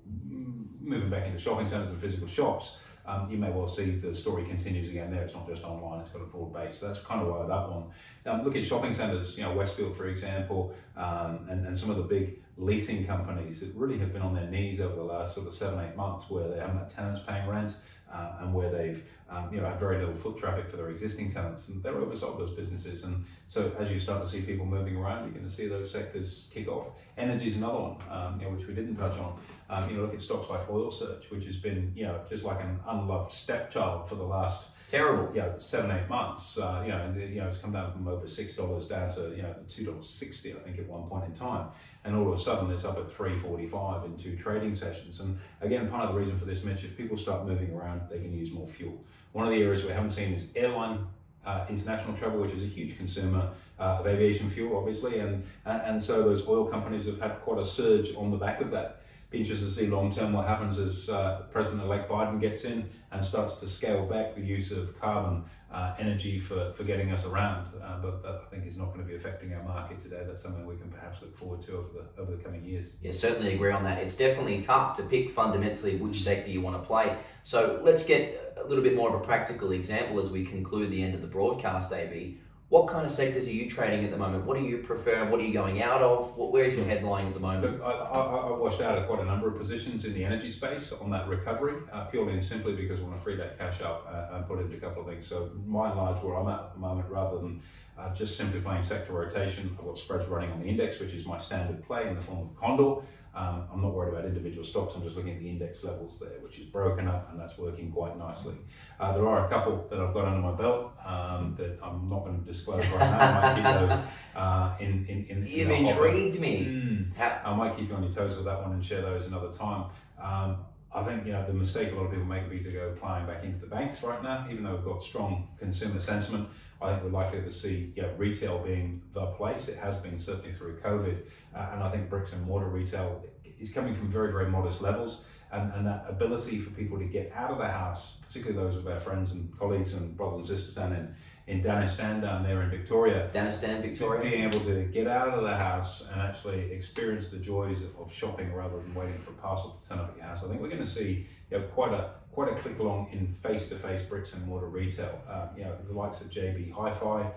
moving 0.81 1.11
back 1.11 1.27
into 1.27 1.39
shopping 1.39 1.67
centres 1.67 1.91
and 1.91 1.99
physical 2.01 2.27
shops, 2.29 2.79
um, 3.07 3.29
you 3.31 3.39
may 3.39 3.51
well 3.51 3.69
see 3.69 3.91
the 3.91 4.15
story 4.15 4.45
continues 4.45 4.89
again 4.89 5.11
there. 5.11 5.23
It's 5.23 5.35
not 5.35 5.47
just 5.49 5.65
online; 5.65 6.01
it's 6.01 6.11
got 6.11 6.23
a 6.23 6.27
broad 6.27 6.53
base. 6.53 6.79
So 6.79 6.87
that's 6.87 7.01
kind 7.01 7.23
of 7.23 7.29
why 7.29 7.47
that 7.47 7.69
one. 7.71 7.85
Um, 8.27 8.45
look 8.45 8.57
at 8.57 8.65
shopping 8.67 8.93
centres, 8.93 9.37
you 9.39 9.45
know 9.45 9.55
Westfield 9.55 9.97
for 9.97 10.09
example, 10.09 10.75
um, 10.97 11.47
and, 11.49 11.67
and 11.67 11.79
some 11.79 11.91
of 11.91 11.97
the 11.97 12.03
big 12.03 12.43
leasing 12.57 13.07
companies 13.07 13.61
that 13.61 13.75
really 13.75 13.99
have 13.99 14.13
been 14.13 14.23
on 14.23 14.35
their 14.35 14.49
knees 14.49 14.81
over 14.81 14.95
the 14.95 15.03
last 15.03 15.35
sort 15.35 15.47
of 15.47 15.55
seven 15.55 15.81
eight 15.81 15.97
months, 15.97 16.31
where 16.31 16.49
they 16.49 16.59
haven't 16.59 16.79
had 16.79 16.91
tenants 16.91 17.21
paying 17.27 17.47
rent. 17.49 17.77
Uh, 18.13 18.37
and 18.41 18.55
where 18.55 18.71
they've 18.71 19.03
um, 19.29 19.53
you 19.53 19.61
know 19.61 19.67
had 19.67 19.81
very 19.81 19.99
little 19.99 20.15
foot 20.15 20.39
traffic 20.39 20.71
for 20.71 20.77
their 20.77 20.91
existing 20.91 21.31
tenants, 21.31 21.69
and 21.69 21.83
they're 21.83 21.93
oversold 21.93 22.39
those 22.39 22.53
businesses. 22.53 23.03
And 23.03 23.25
so 23.49 23.73
as 23.81 23.91
you 23.91 23.99
start 23.99 24.23
to 24.23 24.31
see 24.31 24.43
people 24.43 24.65
moving 24.65 24.97
around, 24.97 25.25
you're 25.25 25.33
going 25.33 25.45
to 25.45 25.51
see 25.51 25.67
those 25.67 25.91
sectors 25.91 26.47
kick 26.53 26.69
off. 26.69 26.87
Energy 27.19 27.49
is 27.49 27.57
another 27.57 27.81
one, 27.81 27.97
um, 28.09 28.41
you 28.41 28.47
know, 28.47 28.55
which 28.55 28.69
we 28.69 28.75
didn't 28.75 28.95
touch 28.95 29.19
on. 29.19 29.39
Um, 29.69 29.91
you 29.91 29.97
know, 29.97 30.03
look 30.03 30.15
at 30.15 30.23
stocks 30.23 30.49
like 30.49 30.71
Oil 30.71 30.93
Search, 30.93 31.25
which 31.31 31.47
has 31.47 31.57
been 31.57 31.93
you 31.97 32.05
know 32.05 32.21
just 32.31 32.45
like 32.45 32.61
an 32.63 32.79
unloved 32.87 33.33
stepchild 33.33 34.09
for 34.09 34.15
the 34.15 34.25
last 34.25 34.69
Terrible. 34.89 35.35
you 35.35 35.41
know, 35.41 35.55
seven, 35.57 35.91
eight 35.91 36.09
months, 36.09 36.59
uh, 36.59 36.83
you 36.85 36.93
know, 36.93 36.99
and 36.99 37.21
you 37.21 37.41
know, 37.41 37.49
it's 37.49 37.59
come 37.59 37.73
down 37.73 37.93
from 37.93 38.07
over 38.07 38.27
six 38.27 38.55
dollars 38.55 38.87
down 38.87 39.13
to 39.15 39.35
you 39.35 39.43
know 39.43 39.55
two 39.69 39.85
dollars 39.85 40.09
sixty, 40.09 40.53
I 40.53 40.57
think, 40.59 40.79
at 40.79 40.87
one 40.87 41.09
point 41.09 41.25
in 41.25 41.33
time, 41.33 41.69
and 42.05 42.15
all 42.15 42.33
of 42.33 42.39
a 42.39 42.41
sudden 42.41 42.71
it's 42.71 42.85
up 42.85 42.97
at 42.97 43.11
three 43.11 43.37
forty-five 43.37 44.05
in 44.05 44.17
two 44.17 44.37
trading 44.37 44.75
sessions. 44.77 45.21
And 45.21 45.39
again, 45.61 45.89
part 45.89 46.05
of 46.05 46.15
the 46.15 46.19
reason 46.21 46.39
for 46.39 46.45
this, 46.45 46.63
Mitch, 46.63 46.85
if 46.85 46.97
people 46.97 47.17
start 47.17 47.47
moving 47.47 47.73
around, 47.75 48.03
they 48.09 48.19
can 48.19 48.33
use 48.33 48.53
more 48.53 48.67
fuel. 48.67 49.03
One 49.33 49.45
of 49.45 49.51
the 49.51 49.61
areas 49.61 49.83
we 49.83 49.91
haven't 49.91 50.13
seen 50.13 50.33
is 50.33 50.51
airline. 50.55 51.07
Uh, 51.45 51.65
international 51.71 52.13
travel, 52.17 52.41
which 52.41 52.51
is 52.51 52.63
a 52.65 52.67
huge 52.67 52.97
consumer 52.97 53.51
uh, 53.79 53.99
of 54.01 54.07
aviation 54.09 54.51
fuel, 54.51 54.77
obviously, 54.77 55.21
and 55.21 55.45
and 55.65 56.03
so 56.03 56.25
those 56.25 56.49
oil 56.49 56.67
companies 56.67 57.07
have 57.07 57.21
had 57.21 57.41
quite 57.43 57.61
a 57.61 57.65
surge 57.65 58.15
on 58.17 58.33
the 58.33 58.37
back 58.37 58.61
of 58.61 58.73
that 58.73 59.03
be 59.31 59.39
interested 59.39 59.65
to 59.65 59.71
see 59.71 59.87
long 59.89 60.13
term 60.13 60.33
what 60.33 60.47
happens 60.47 60.79
as 60.79 61.09
uh, 61.09 61.43
President-elect 61.51 62.09
Biden 62.09 62.41
gets 62.41 62.65
in 62.65 62.89
and 63.11 63.25
starts 63.25 63.57
to 63.57 63.69
scale 63.69 64.07
back 64.07 64.35
the 64.35 64.41
use 64.41 64.71
of 64.71 64.99
carbon 65.01 65.45
uh, 65.73 65.95
energy 65.99 66.39
for, 66.39 66.73
for 66.73 66.85
getting 66.85 67.11
us 67.11 67.27
around. 67.27 67.67
Uh, 67.83 67.99
but 68.01 68.23
that 68.23 68.41
I 68.47 68.51
think 68.51 68.67
is 68.67 68.77
not 68.77 68.87
going 68.87 69.01
to 69.01 69.05
be 69.05 69.17
affecting 69.17 69.53
our 69.53 69.63
market 69.65 69.99
today. 69.99 70.23
That's 70.27 70.43
something 70.43 70.65
we 70.65 70.77
can 70.77 70.91
perhaps 70.91 71.23
look 71.23 71.37
forward 71.37 71.61
to 71.63 71.73
over 71.73 71.89
the 71.95 72.23
over 72.23 72.37
the 72.37 72.43
coming 72.43 72.65
years. 72.65 72.91
Yeah, 73.03 73.13
certainly 73.13 73.55
agree 73.55 73.73
on 73.73 73.83
that. 73.85 73.99
It's 73.99 74.17
definitely 74.17 74.63
tough 74.63 74.97
to 74.99 75.03
pick 75.03 75.31
fundamentally 75.31 75.97
which 75.97 76.23
sector 76.23 76.51
you 76.51 76.61
want 76.61 76.81
to 76.81 76.87
play. 76.87 77.17
So 77.43 77.81
let's 77.83 78.07
get 78.07 78.55
a 78.57 78.65
little 78.67 78.85
bit 78.85 78.95
more 78.95 79.15
of 79.15 79.21
a 79.21 79.25
practical 79.25 79.73
example 79.73 80.21
as 80.21 80.31
we 80.31 80.45
conclude 80.45 80.91
the 80.91 81.03
end 81.03 81.15
of 81.15 81.21
the 81.21 81.27
broadcast, 81.27 81.93
AB. 81.93 82.41
What 82.69 82.89
kind 82.89 83.05
of 83.05 83.13
sectors 83.13 83.47
are 83.47 83.53
you 83.53 83.71
trading 83.71 84.05
at 84.05 84.11
the 84.11 84.17
moment? 84.17 84.45
What 84.45 84.59
do 84.59 84.65
you 84.65 84.79
prefer? 84.79 85.25
What 85.31 85.39
are 85.39 85.45
you 85.45 85.53
going 85.53 85.83
out 85.83 86.03
of? 86.03 86.37
Where's 86.37 86.75
your 86.75 86.85
headline 86.85 87.29
at 87.29 87.35
the 87.35 87.39
moment? 87.39 87.79
Look, 87.79 87.81
I, 87.81 87.93
I, 87.93 88.21
I 88.21 88.59
washed 88.59 88.81
out 88.81 88.99
of 88.99 89.07
quite 89.07 89.21
a 89.21 89.25
number 89.25 89.47
of 89.47 89.57
positions 89.57 90.05
in 90.05 90.13
the 90.15 90.25
energy 90.25 90.51
space 90.51 90.91
on 90.91 91.09
that 91.11 91.29
recovery, 91.29 91.81
uh, 91.93 92.07
purely 92.07 92.33
and 92.33 92.45
simply 92.45 92.75
because 92.75 92.99
I 92.99 93.05
want 93.05 93.15
to 93.15 93.23
free 93.23 93.37
that 93.37 93.57
cash 93.57 93.83
up 93.83 94.05
uh, 94.13 94.35
and 94.35 94.49
put 94.49 94.59
into 94.59 94.77
a 94.77 94.81
couple 94.81 95.03
of 95.03 95.09
things. 95.09 95.29
So, 95.29 95.53
by 95.55 95.91
and 95.91 95.97
large, 95.97 96.21
where 96.25 96.35
I'm 96.35 96.49
at 96.49 96.59
at 96.59 96.73
the 96.75 96.81
moment, 96.81 97.09
rather 97.09 97.39
than 97.39 97.63
uh, 97.97 98.13
just 98.15 98.37
simply 98.37 98.61
playing 98.61 98.83
sector 98.83 99.13
rotation. 99.13 99.77
I've 99.79 99.85
got 99.85 99.97
spreads 99.97 100.27
running 100.27 100.51
on 100.51 100.61
the 100.61 100.67
index, 100.67 100.99
which 100.99 101.13
is 101.13 101.25
my 101.25 101.39
standard 101.39 101.85
play 101.85 102.09
in 102.09 102.17
the 102.17 102.21
form 102.21 102.49
of 102.49 102.57
Condor. 102.57 103.07
Um, 103.37 103.69
I'm 103.71 103.83
not 103.83 103.93
worried 103.93 104.15
about 104.15 104.25
individual 104.25 104.65
stocks. 104.65 104.95
I'm 104.95 105.03
just 105.03 105.15
looking 105.15 105.35
at 105.35 105.41
the 105.41 105.49
index 105.49 105.85
levels 105.85 106.19
there, 106.19 106.41
which 106.41 106.59
is 106.59 106.65
broken 106.65 107.07
up, 107.07 107.31
and 107.31 107.39
that's 107.39 107.59
working 107.59 107.93
quite 107.93 108.17
nicely. 108.17 108.55
Uh, 108.99 109.13
there 109.13 109.29
are 109.29 109.45
a 109.45 109.49
couple 109.51 109.87
that 109.91 110.01
I've 110.01 110.15
got 110.15 110.25
under 110.25 110.41
my 110.41 110.53
belt 110.53 110.93
um, 111.05 111.55
that 111.59 111.79
I'm 111.83 112.09
not 112.09 112.25
going 112.25 112.41
to 112.41 112.47
disclose 112.51 112.79
right 112.79 112.99
now. 112.99 113.19
I 113.21 113.41
might 113.41 113.55
keep 113.55 113.89
those 113.89 113.99
uh, 114.37 114.75
in, 114.81 115.07
in, 115.07 115.27
in, 115.27 115.47
You've 115.47 115.71
in 115.71 115.87
intrigued 115.87 116.41
me. 116.41 116.65
Mm. 116.65 117.21
I 117.45 117.55
might 117.55 117.77
keep 117.77 117.91
you 117.91 117.95
on 117.95 118.05
your 118.05 118.13
toes 118.13 118.37
with 118.37 118.47
that 118.47 118.63
one 118.63 118.73
and 118.73 118.83
share 118.83 119.03
those 119.03 119.27
another 119.27 119.53
time. 119.53 119.91
Um, 120.19 120.65
I 120.97 121.05
think 121.05 121.27
you 121.27 121.33
know 121.33 121.45
the 121.47 121.53
mistake 121.53 121.93
a 121.93 121.95
lot 121.95 122.07
of 122.07 122.11
people 122.11 122.25
make 122.25 122.45
would 122.45 122.51
be 122.51 122.65
to 122.65 122.73
go 122.73 122.91
playing 122.99 123.27
back 123.27 123.45
into 123.45 123.59
the 123.59 123.67
banks 123.67 124.03
right 124.03 124.23
now, 124.23 124.47
even 124.51 124.65
though 124.65 124.77
we've 124.77 124.85
got 124.85 125.03
strong 125.03 125.47
consumer 125.59 126.01
sentiment. 126.01 126.49
I 126.81 126.93
think 126.93 127.05
we're 127.05 127.11
likely 127.11 127.43
to 127.43 127.53
see 127.53 127.93
you 127.95 128.03
know, 128.03 128.13
retail 128.17 128.59
being 128.61 129.03
the 129.13 129.27
place. 129.27 129.69
It 129.69 129.77
has 129.77 129.99
been 129.99 130.19
certainly 130.19 130.53
through 130.53 130.81
COVID, 130.81 131.21
uh, 131.55 131.69
and 131.73 131.83
I 131.83 131.91
think 131.91 132.09
bricks 132.09 132.33
and 132.33 132.43
mortar 132.47 132.71
retail 132.71 133.23
is 133.61 133.71
coming 133.71 133.95
from 133.95 134.11
very 134.11 134.33
very 134.33 134.49
modest 134.49 134.81
levels. 134.81 135.25
And, 135.53 135.73
and 135.75 135.87
that 135.87 136.07
ability 136.09 136.59
for 136.59 136.71
people 136.71 136.99
to 136.99 137.05
get 137.05 137.31
out 137.33 137.53
of 137.53 137.59
the 137.59 137.69
house, 137.69 138.17
particularly 138.27 138.67
those 138.67 138.77
of 138.77 138.89
our 138.89 138.99
friends 138.99 139.31
and 139.31 139.57
colleagues 139.57 139.95
and 139.95 140.17
brothers 140.17 140.39
and 140.39 140.49
sisters 140.49 140.75
down 140.75 140.93
in 140.93 141.15
in 141.47 141.63
Danistan 141.63 142.21
down 142.21 142.43
there 142.43 142.63
in 142.63 142.71
Victoria. 142.71 143.31
Danistan, 143.33 143.81
Victoria. 143.81 144.23
Being 144.23 144.45
able 144.45 144.61
to 144.65 144.83
get 144.85 145.07
out 145.07 145.29
of 145.29 145.45
the 145.45 145.57
house 145.57 146.03
and 146.13 146.21
actually 146.21 146.73
experience 146.73 147.29
the 147.29 147.39
joys 147.39 147.83
of, 147.83 147.97
of 147.99 148.13
shopping 148.13 148.53
rather 148.53 148.79
than 148.79 148.95
waiting 148.95 149.21
for 149.23 149.31
a 149.31 149.35
parcel 149.35 149.79
to 149.81 149.89
turn 149.89 149.99
up 149.99 150.11
at 150.11 150.17
your 150.17 150.27
house. 150.27 150.43
I 150.43 150.49
think 150.49 150.61
we're 150.61 150.69
going 150.69 150.81
to 150.81 150.87
see 150.87 151.27
you 151.51 151.59
know, 151.59 151.65
quite 151.67 151.93
a 151.93 152.11
quite 152.37 152.53
a 152.53 152.55
click 152.57 152.79
along 152.81 153.09
in 153.13 153.27
face-to-face 153.33 154.03
bricks 154.03 154.35
and 154.35 154.47
mortar 154.47 154.67
retail. 154.67 155.19
Um, 155.27 155.49
you 155.57 155.65
know, 155.65 155.75
the 155.89 155.95
likes 155.95 156.21
of 156.21 156.29
JB 156.29 156.71
Hi-Fi, 156.71 157.23
um, 157.23 157.33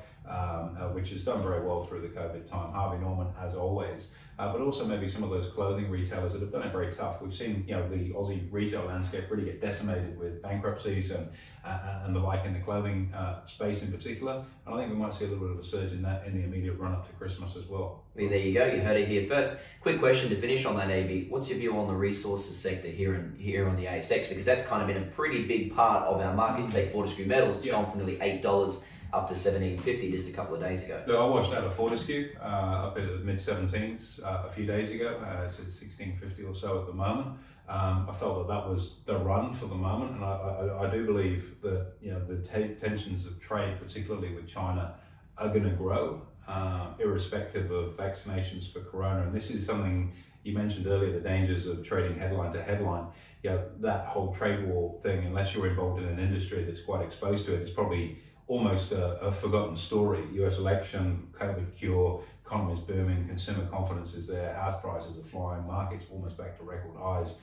uh, 0.77 0.89
which 0.91 1.11
has 1.11 1.23
done 1.23 1.41
very 1.41 1.65
well 1.65 1.81
through 1.81 2.01
the 2.01 2.09
COVID 2.09 2.45
time. 2.45 2.73
Harvey 2.73 3.01
Norman, 3.01 3.27
as 3.41 3.55
always, 3.55 4.11
uh, 4.37 4.51
but 4.51 4.59
also 4.59 4.85
maybe 4.85 5.07
some 5.07 5.23
of 5.23 5.29
those 5.29 5.47
clothing 5.51 5.89
retailers 5.89 6.33
that 6.33 6.41
have 6.41 6.51
done 6.51 6.63
it 6.63 6.73
very 6.73 6.91
tough. 6.91 7.21
We've 7.21 7.33
seen, 7.33 7.63
you 7.65 7.75
know, 7.75 7.87
the 7.87 8.09
Aussie 8.09 8.51
retail 8.51 8.83
landscape 8.87 9.31
really 9.31 9.45
get 9.45 9.61
decimated 9.61 10.19
with 10.19 10.41
bankruptcies 10.41 11.11
and 11.11 11.29
uh, 11.63 12.03
and 12.03 12.13
the 12.13 12.19
like 12.19 12.45
in 12.45 12.53
the 12.53 12.59
clothing 12.59 13.13
uh, 13.13 13.45
space 13.45 13.83
in 13.83 13.93
particular. 13.93 14.43
And 14.65 14.75
I 14.75 14.79
think 14.79 14.91
we 14.91 14.97
might 14.97 15.13
see 15.13 15.25
a 15.25 15.27
little 15.29 15.45
bit 15.45 15.53
of 15.53 15.59
a 15.59 15.63
surge 15.63 15.93
in 15.93 16.01
that 16.01 16.27
in 16.27 16.35
the 16.35 16.43
immediate 16.43 16.77
run 16.77 16.91
up 16.91 17.07
to 17.07 17.13
Christmas 17.13 17.55
as 17.55 17.67
well. 17.67 18.03
Well 18.19 18.29
there 18.29 18.39
you 18.39 18.53
go. 18.53 18.65
You 18.65 18.81
heard 18.81 18.97
it 18.97 19.07
here 19.07 19.25
first. 19.25 19.57
Quick 19.81 19.99
question 19.99 20.29
to 20.29 20.35
finish 20.35 20.65
on 20.65 20.75
that, 20.75 20.89
AB. 20.89 21.27
What's 21.29 21.49
your 21.49 21.57
view 21.57 21.77
on 21.77 21.87
the 21.87 21.93
resources 21.93 22.57
sector 22.57 22.89
here 22.89 23.15
in 23.15 23.35
here 23.39 23.67
on 23.67 23.77
the 23.77 23.85
ASX? 23.85 24.27
Because 24.27 24.45
that's 24.45 24.65
kind 24.65 24.81
of 24.81 24.87
been 24.87 25.01
a 25.01 25.05
pretty 25.11 25.45
big 25.45 25.73
part 25.73 26.03
of 26.03 26.19
our 26.19 26.33
market. 26.33 26.69
Take 26.69 26.91
Fortescue 26.91 27.25
Metals. 27.25 27.57
It's 27.57 27.65
yeah. 27.65 27.73
gone 27.73 27.89
from 27.89 27.99
nearly 27.99 28.19
eight 28.21 28.41
dollars 28.41 28.83
up 29.13 29.25
to 29.27 29.33
1750 29.33 30.11
just 30.11 30.27
a 30.27 30.31
couple 30.31 30.53
of 30.53 30.61
days 30.61 30.83
ago. 30.83 31.01
Look, 31.07 31.17
I 31.17 31.25
watched 31.25 31.53
out 31.53 31.63
of 31.63 31.73
Fortescue 31.73 32.35
uh, 32.41 32.43
up 32.43 32.97
at 32.99 33.07
the 33.07 33.17
mid 33.19 33.37
17s 33.37 34.23
uh, 34.23 34.43
a 34.45 34.51
few 34.51 34.65
days 34.65 34.91
ago. 34.91 35.17
Uh, 35.21 35.45
it's 35.45 35.57
at 35.57 35.65
1650 35.65 36.43
or 36.43 36.53
so 36.53 36.81
at 36.81 36.87
the 36.87 36.93
moment. 36.93 37.37
Um, 37.69 38.07
I 38.09 38.13
felt 38.13 38.47
that 38.47 38.53
that 38.53 38.67
was 38.67 38.99
the 39.05 39.17
run 39.17 39.53
for 39.53 39.67
the 39.67 39.75
moment, 39.75 40.11
and 40.15 40.25
I, 40.25 40.27
I, 40.27 40.87
I 40.87 40.91
do 40.91 41.05
believe 41.05 41.61
that 41.61 41.93
you 42.01 42.11
know 42.11 42.23
the 42.25 42.37
t- 42.37 42.73
tensions 42.75 43.25
of 43.25 43.39
trade, 43.39 43.79
particularly 43.79 44.33
with 44.33 44.47
China, 44.47 44.95
are 45.37 45.49
going 45.49 45.63
to 45.63 45.75
grow, 45.75 46.21
uh, 46.49 46.87
irrespective 46.99 47.71
of 47.71 47.95
vaccinations 47.95 48.71
for 48.71 48.79
corona. 48.81 49.21
And 49.21 49.33
this 49.33 49.51
is 49.51 49.65
something 49.65 50.11
you 50.43 50.53
mentioned 50.53 50.87
earlier: 50.87 51.13
the 51.13 51.19
dangers 51.19 51.67
of 51.67 51.85
trading 51.85 52.17
headline 52.17 52.51
to 52.53 52.63
headline. 52.63 53.07
You 53.43 53.51
know, 53.51 53.65
that 53.79 54.05
whole 54.07 54.33
trade 54.33 54.67
war 54.67 54.99
thing, 55.03 55.25
unless 55.25 55.53
you're 55.53 55.67
involved 55.67 56.01
in 56.01 56.07
an 56.09 56.19
industry 56.19 56.63
that's 56.63 56.81
quite 56.81 57.05
exposed 57.05 57.45
to 57.45 57.53
it, 57.53 57.61
it's 57.61 57.71
probably 57.71 58.17
almost 58.47 58.91
a, 58.91 59.19
a, 59.21 59.31
forgotten 59.31 59.77
story. 59.77 60.23
US 60.43 60.57
election, 60.57 61.27
COVID 61.39 61.77
cure, 61.77 62.21
economy's 62.43 62.79
booming, 62.79 63.27
consumer 63.27 63.65
confidence 63.67 64.15
is 64.15 64.27
there, 64.27 64.53
house 64.55 64.81
prices 64.81 65.19
are 65.19 65.23
flying, 65.23 65.65
markets 65.67 66.05
almost 66.11 66.35
back 66.35 66.57
to 66.57 66.63
record 66.63 66.97
highs. 66.97 67.35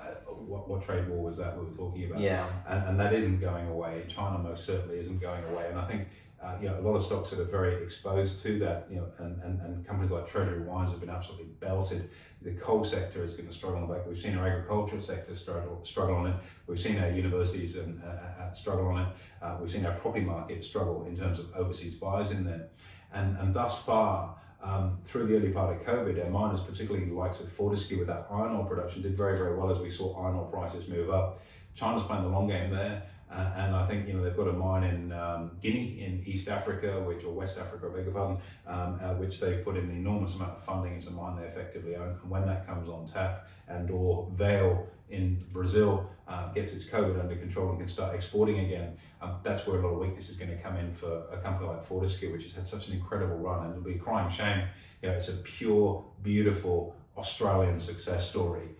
Uh, 0.00 0.32
what, 0.32 0.68
what, 0.68 0.82
trade 0.82 1.08
war 1.08 1.24
was 1.24 1.36
that 1.36 1.56
we 1.58 1.66
were 1.66 1.72
talking 1.72 2.04
about? 2.04 2.20
Yeah. 2.20 2.46
And, 2.66 2.88
and 2.88 3.00
that 3.00 3.12
isn't 3.12 3.40
going 3.40 3.68
away. 3.68 4.04
China 4.08 4.38
most 4.38 4.64
certainly 4.64 4.98
isn't 4.98 5.20
going 5.20 5.44
away. 5.44 5.68
And 5.68 5.78
I 5.78 5.84
think 5.84 6.08
uh, 6.42 6.54
you 6.60 6.68
know, 6.68 6.78
a 6.78 6.80
lot 6.80 6.96
of 6.96 7.04
stocks 7.04 7.30
that 7.30 7.38
are 7.38 7.44
very 7.44 7.82
exposed 7.82 8.42
to 8.42 8.58
that, 8.58 8.86
you 8.88 8.96
know, 8.96 9.06
and, 9.18 9.42
and, 9.42 9.60
and 9.60 9.86
companies 9.86 10.10
like 10.10 10.26
Treasury 10.26 10.62
Wines 10.62 10.90
have 10.90 11.00
been 11.00 11.10
absolutely 11.10 11.48
belted. 11.60 12.08
The 12.40 12.52
coal 12.52 12.82
sector 12.82 13.22
is 13.22 13.34
going 13.34 13.46
to 13.46 13.52
struggle 13.52 13.82
on 13.82 13.86
the 13.86 13.94
back. 13.94 14.06
We've 14.06 14.16
seen 14.16 14.38
our 14.38 14.48
agricultural 14.48 15.02
sector 15.02 15.34
struggle, 15.34 15.80
struggle 15.84 16.16
on 16.16 16.28
it. 16.28 16.36
We've 16.66 16.80
seen 16.80 16.98
our 16.98 17.10
universities 17.10 17.76
and, 17.76 18.02
uh, 18.02 18.42
uh, 18.42 18.52
struggle 18.52 18.88
on 18.88 19.02
it. 19.02 19.08
Uh, 19.42 19.58
we've 19.60 19.70
seen 19.70 19.84
our 19.84 19.94
property 19.96 20.24
market 20.24 20.64
struggle 20.64 21.04
in 21.06 21.14
terms 21.14 21.38
of 21.38 21.54
overseas 21.54 21.94
buyers 21.94 22.30
in 22.30 22.44
there. 22.44 22.68
And, 23.12 23.36
and 23.36 23.52
thus 23.52 23.82
far, 23.82 24.36
um, 24.62 24.98
through 25.04 25.26
the 25.26 25.36
early 25.36 25.50
part 25.50 25.74
of 25.74 25.82
COVID, 25.86 26.22
our 26.24 26.30
miners, 26.30 26.60
particularly 26.60 27.06
the 27.06 27.14
likes 27.14 27.40
of 27.40 27.50
Fortescue 27.50 27.98
with 27.98 28.08
that 28.08 28.26
iron 28.30 28.52
ore 28.52 28.66
production, 28.66 29.02
did 29.02 29.16
very, 29.16 29.38
very 29.38 29.56
well 29.56 29.70
as 29.70 29.78
we 29.78 29.90
saw 29.90 30.14
iron 30.22 30.36
ore 30.36 30.46
prices 30.46 30.88
move 30.88 31.10
up. 31.10 31.40
China's 31.74 32.02
playing 32.02 32.24
the 32.24 32.28
long 32.28 32.48
game 32.48 32.70
there. 32.70 33.02
Uh, 33.32 33.48
and 33.56 33.76
I 33.76 33.86
think 33.86 34.08
you 34.08 34.14
know 34.14 34.24
they've 34.24 34.36
got 34.36 34.48
a 34.48 34.52
mine 34.52 34.82
in 34.82 35.12
um, 35.12 35.52
Guinea 35.62 36.04
in 36.04 36.22
East 36.26 36.48
Africa, 36.48 37.00
which 37.06 37.24
or 37.24 37.32
West 37.32 37.58
Africa, 37.58 37.88
I 37.90 37.96
beg 37.96 38.04
your 38.04 38.14
pardon, 38.14 38.38
um, 38.66 38.98
uh, 39.02 39.14
which 39.14 39.38
they've 39.38 39.64
put 39.64 39.76
in 39.76 39.84
an 39.84 39.92
enormous 39.92 40.34
amount 40.34 40.52
of 40.52 40.62
funding. 40.62 41.00
A 41.00 41.10
mine 41.10 41.40
they 41.40 41.46
effectively 41.46 41.94
own, 41.94 42.18
and 42.20 42.30
when 42.30 42.44
that 42.46 42.66
comes 42.66 42.88
on 42.88 43.06
tap, 43.06 43.48
and 43.68 43.90
or 43.90 44.28
Vale 44.34 44.88
in 45.10 45.38
Brazil 45.52 46.08
uh, 46.26 46.52
gets 46.52 46.72
its 46.72 46.84
COVID 46.84 47.20
under 47.20 47.36
control 47.36 47.70
and 47.70 47.78
can 47.78 47.88
start 47.88 48.14
exporting 48.14 48.60
again, 48.60 48.96
um, 49.22 49.36
that's 49.42 49.66
where 49.66 49.80
a 49.80 49.86
lot 49.86 49.94
of 49.94 50.00
weakness 50.00 50.28
is 50.28 50.36
going 50.36 50.50
to 50.50 50.56
come 50.58 50.76
in 50.76 50.92
for 50.92 51.24
a 51.32 51.36
company 51.38 51.68
like 51.68 51.84
Fortescue, 51.84 52.32
which 52.32 52.42
has 52.42 52.54
had 52.54 52.66
such 52.66 52.88
an 52.88 52.94
incredible 52.94 53.36
run, 53.36 53.64
and 53.64 53.70
it'll 53.72 53.84
be 53.84 53.94
crying 53.94 54.30
shame. 54.30 54.66
You 55.02 55.08
know, 55.08 55.14
it's 55.14 55.28
a 55.28 55.34
pure, 55.34 56.04
beautiful 56.22 56.96
Australian 57.16 57.78
success 57.78 58.28
story 58.28 58.70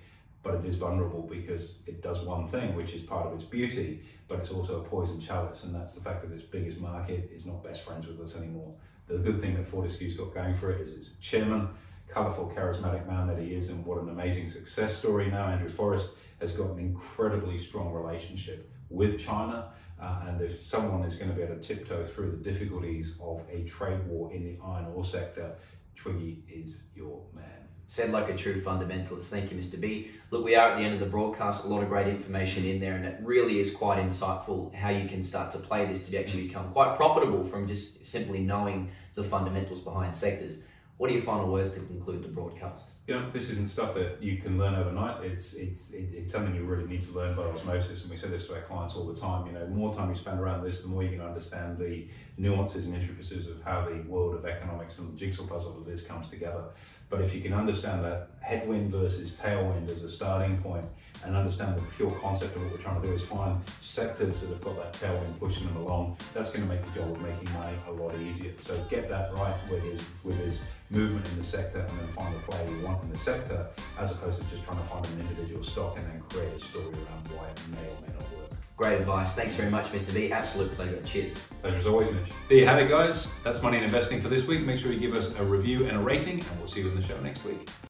but 0.43 0.55
it 0.55 0.65
is 0.65 0.77
vulnerable 0.77 1.23
because 1.23 1.75
it 1.87 2.03
does 2.03 2.21
one 2.21 2.49
thing, 2.49 2.75
which 2.75 2.93
is 2.93 3.03
part 3.03 3.27
of 3.27 3.35
its 3.35 3.45
beauty, 3.45 4.03
but 4.27 4.39
it's 4.39 4.51
also 4.51 4.81
a 4.81 4.85
poison 4.85 5.21
chalice, 5.21 5.65
and 5.65 5.75
that's 5.75 5.93
the 5.93 6.01
fact 6.01 6.23
that 6.23 6.33
its 6.33 6.43
biggest 6.43 6.79
market 6.79 7.31
is 7.35 7.45
not 7.45 7.63
best 7.63 7.83
friends 7.83 8.07
with 8.07 8.21
us 8.21 8.37
anymore. 8.37 8.73
The 9.07 9.19
good 9.19 9.41
thing 9.41 9.57
that 9.57 9.67
Fortescue's 9.67 10.15
got 10.15 10.33
going 10.33 10.55
for 10.55 10.71
it 10.71 10.81
is 10.81 10.95
its 10.95 11.11
chairman, 11.21 11.69
colourful, 12.09 12.53
charismatic 12.57 13.07
man 13.07 13.27
that 13.27 13.39
he 13.39 13.55
is, 13.55 13.69
and 13.69 13.85
what 13.85 13.99
an 13.99 14.09
amazing 14.09 14.49
success 14.49 14.97
story 14.97 15.31
now. 15.31 15.47
Andrew 15.49 15.69
Forrest 15.69 16.11
has 16.41 16.53
got 16.53 16.71
an 16.71 16.79
incredibly 16.79 17.59
strong 17.59 17.93
relationship 17.93 18.71
with 18.89 19.19
China, 19.19 19.73
uh, 20.01 20.23
and 20.27 20.41
if 20.41 20.59
someone 20.59 21.03
is 21.03 21.17
going 21.17 21.29
to 21.29 21.37
be 21.37 21.43
able 21.43 21.57
to 21.57 21.61
tiptoe 21.61 22.05
through 22.05 22.31
the 22.31 22.51
difficulties 22.51 23.19
of 23.21 23.43
a 23.51 23.65
trade 23.65 24.07
war 24.07 24.33
in 24.33 24.45
the 24.45 24.57
iron 24.65 24.87
ore 24.95 25.05
sector, 25.05 25.55
Twiggy 25.97 26.43
is 26.49 26.85
your 26.95 27.21
man 27.35 27.70
said 27.91 28.13
like 28.13 28.29
a 28.29 28.37
true 28.37 28.63
fundamentalist. 28.63 29.31
Thank 29.31 29.51
you, 29.51 29.59
Mr. 29.59 29.79
B. 29.81 30.13
Look, 30.31 30.45
we 30.45 30.55
are 30.55 30.69
at 30.71 30.79
the 30.79 30.85
end 30.85 30.95
of 30.95 31.01
the 31.01 31.07
broadcast. 31.07 31.65
A 31.65 31.67
lot 31.67 31.83
of 31.83 31.89
great 31.89 32.07
information 32.07 32.65
in 32.65 32.79
there, 32.79 32.95
and 32.95 33.05
it 33.05 33.19
really 33.21 33.59
is 33.59 33.75
quite 33.75 33.99
insightful 33.99 34.73
how 34.73 34.91
you 34.91 35.09
can 35.09 35.25
start 35.25 35.51
to 35.51 35.59
play 35.59 35.87
this 35.87 36.07
to 36.07 36.17
actually 36.17 36.47
become 36.47 36.71
quite 36.71 36.97
profitable 36.97 37.45
from 37.45 37.67
just 37.67 38.07
simply 38.07 38.39
knowing 38.39 38.93
the 39.17 39.25
fundamentals 39.25 39.81
behind 39.81 40.15
sectors. 40.15 40.63
What 40.99 41.11
are 41.11 41.15
your 41.15 41.25
final 41.25 41.51
words 41.51 41.73
to 41.73 41.81
conclude 41.81 42.23
the 42.23 42.29
broadcast? 42.29 42.87
You 43.07 43.15
know, 43.17 43.31
this 43.31 43.51
isn't 43.51 43.69
stuff 43.69 43.95
that 43.95 44.23
you 44.23 44.37
can 44.37 44.57
learn 44.57 44.75
overnight. 44.75 45.25
It's 45.25 45.55
it's 45.55 45.93
it's 45.93 46.31
something 46.31 46.55
you 46.55 46.65
really 46.65 46.87
need 46.87 47.05
to 47.07 47.13
learn 47.13 47.35
by 47.35 47.43
osmosis, 47.43 48.03
and 48.03 48.11
we 48.11 48.17
say 48.17 48.29
this 48.29 48.47
to 48.47 48.55
our 48.55 48.63
clients 48.63 48.95
all 48.95 49.07
the 49.07 49.19
time. 49.19 49.47
You 49.47 49.53
know, 49.53 49.65
the 49.65 49.75
more 49.75 49.93
time 49.93 50.11
you 50.11 50.15
spend 50.15 50.39
around 50.39 50.63
this, 50.63 50.83
the 50.83 50.89
more 50.89 51.03
you 51.03 51.11
can 51.11 51.21
understand 51.21 51.79
the 51.79 52.07
nuances 52.39 52.87
and 52.87 52.95
intricacies 52.95 53.49
of 53.49 53.61
how 53.63 53.89
the 53.89 54.03
world 54.09 54.35
of 54.37 54.45
economics 54.45 54.99
and 54.99 55.13
the 55.13 55.17
jigsaw 55.17 55.45
puzzle 55.45 55.77
of 55.79 55.87
this 55.87 56.03
comes 56.03 56.29
together. 56.29 56.65
But 57.11 57.23
if 57.23 57.35
you 57.35 57.41
can 57.41 57.53
understand 57.53 58.05
that 58.05 58.29
headwind 58.41 58.93
versus 58.93 59.33
tailwind 59.33 59.89
as 59.91 60.05
a 60.05 60.09
starting 60.09 60.57
point 60.59 60.85
and 61.25 61.37
understand 61.37 61.77
the 61.77 61.83
pure 61.97 62.13
concept 62.21 62.55
of 62.55 62.63
what 62.63 62.71
we're 62.71 62.79
trying 62.79 63.03
to 63.03 63.09
do 63.09 63.13
is 63.13 63.23
find 63.23 63.61
sectors 63.81 64.41
that 64.41 64.51
have 64.51 64.61
got 64.61 64.77
that 64.77 64.93
tailwind 64.93 65.39
pushing 65.41 65.67
them 65.67 65.77
along, 65.79 66.17
that's 66.33 66.51
going 66.51 66.63
to 66.63 66.73
make 66.73 66.85
the 66.85 67.01
job 67.01 67.11
of 67.11 67.21
making 67.21 67.53
money 67.53 67.77
a 67.89 67.91
lot 67.91 68.15
easier. 68.21 68.53
So 68.59 68.77
get 68.89 69.09
that 69.09 69.33
right 69.35 69.55
with 69.69 69.83
his, 69.83 70.05
with 70.23 70.39
his 70.39 70.63
movement 70.91 71.29
in 71.31 71.39
the 71.39 71.45
sector 71.45 71.81
and 71.81 71.99
then 71.99 72.09
find 72.09 72.35
the 72.35 72.39
play 72.41 72.65
you 72.71 72.87
want 72.87 72.90
in 73.03 73.11
the 73.11 73.19
sector 73.19 73.67
as 73.99 74.13
opposed 74.13 74.41
to 74.41 74.45
just 74.49 74.65
trying 74.65 74.79
to 74.79 74.85
find 74.85 75.07
an 75.07 75.21
individual 75.21 75.63
stock 75.63 75.97
and 75.97 76.07
then 76.07 76.23
create 76.29 76.53
a 76.55 76.59
story 76.59 76.87
around 76.87 77.29
why 77.37 77.49
it 77.49 77.61
may 77.71 77.89
or 77.89 78.01
may 78.07 78.13
not 78.13 78.23
work. 78.33 78.51
Great 78.77 78.99
advice. 78.99 79.35
Thanks 79.35 79.57
very 79.57 79.71
much, 79.71 79.93
Mr. 79.93 80.15
B. 80.15 80.33
Absolute 80.33 80.73
pleasure. 80.73 81.01
Cheers. 81.03 81.47
Pleasure 81.61 81.77
as 81.77 81.87
always, 81.87 82.11
Mitch. 82.11 82.33
There 82.49 82.59
you 82.59 82.67
have 82.67 82.79
it, 82.79 82.89
guys. 82.89 83.29
That's 83.45 83.63
Money 83.63 83.77
and 83.77 83.85
Investing 83.85 84.21
for 84.21 84.29
this 84.29 84.47
week. 84.47 84.63
Make 84.63 84.81
sure 84.81 84.93
you 84.93 84.99
give 84.99 85.15
us 85.15 85.35
a 85.39 85.45
review 85.45 85.87
and 85.87 85.97
a 85.97 86.01
rating, 86.01 86.41
and 86.41 86.59
we'll 86.59 86.69
see 86.69 86.81
you 86.81 86.89
in 86.89 86.97
the 86.97 87.03
show 87.03 87.21
next 87.21 87.45
week. 87.45 87.71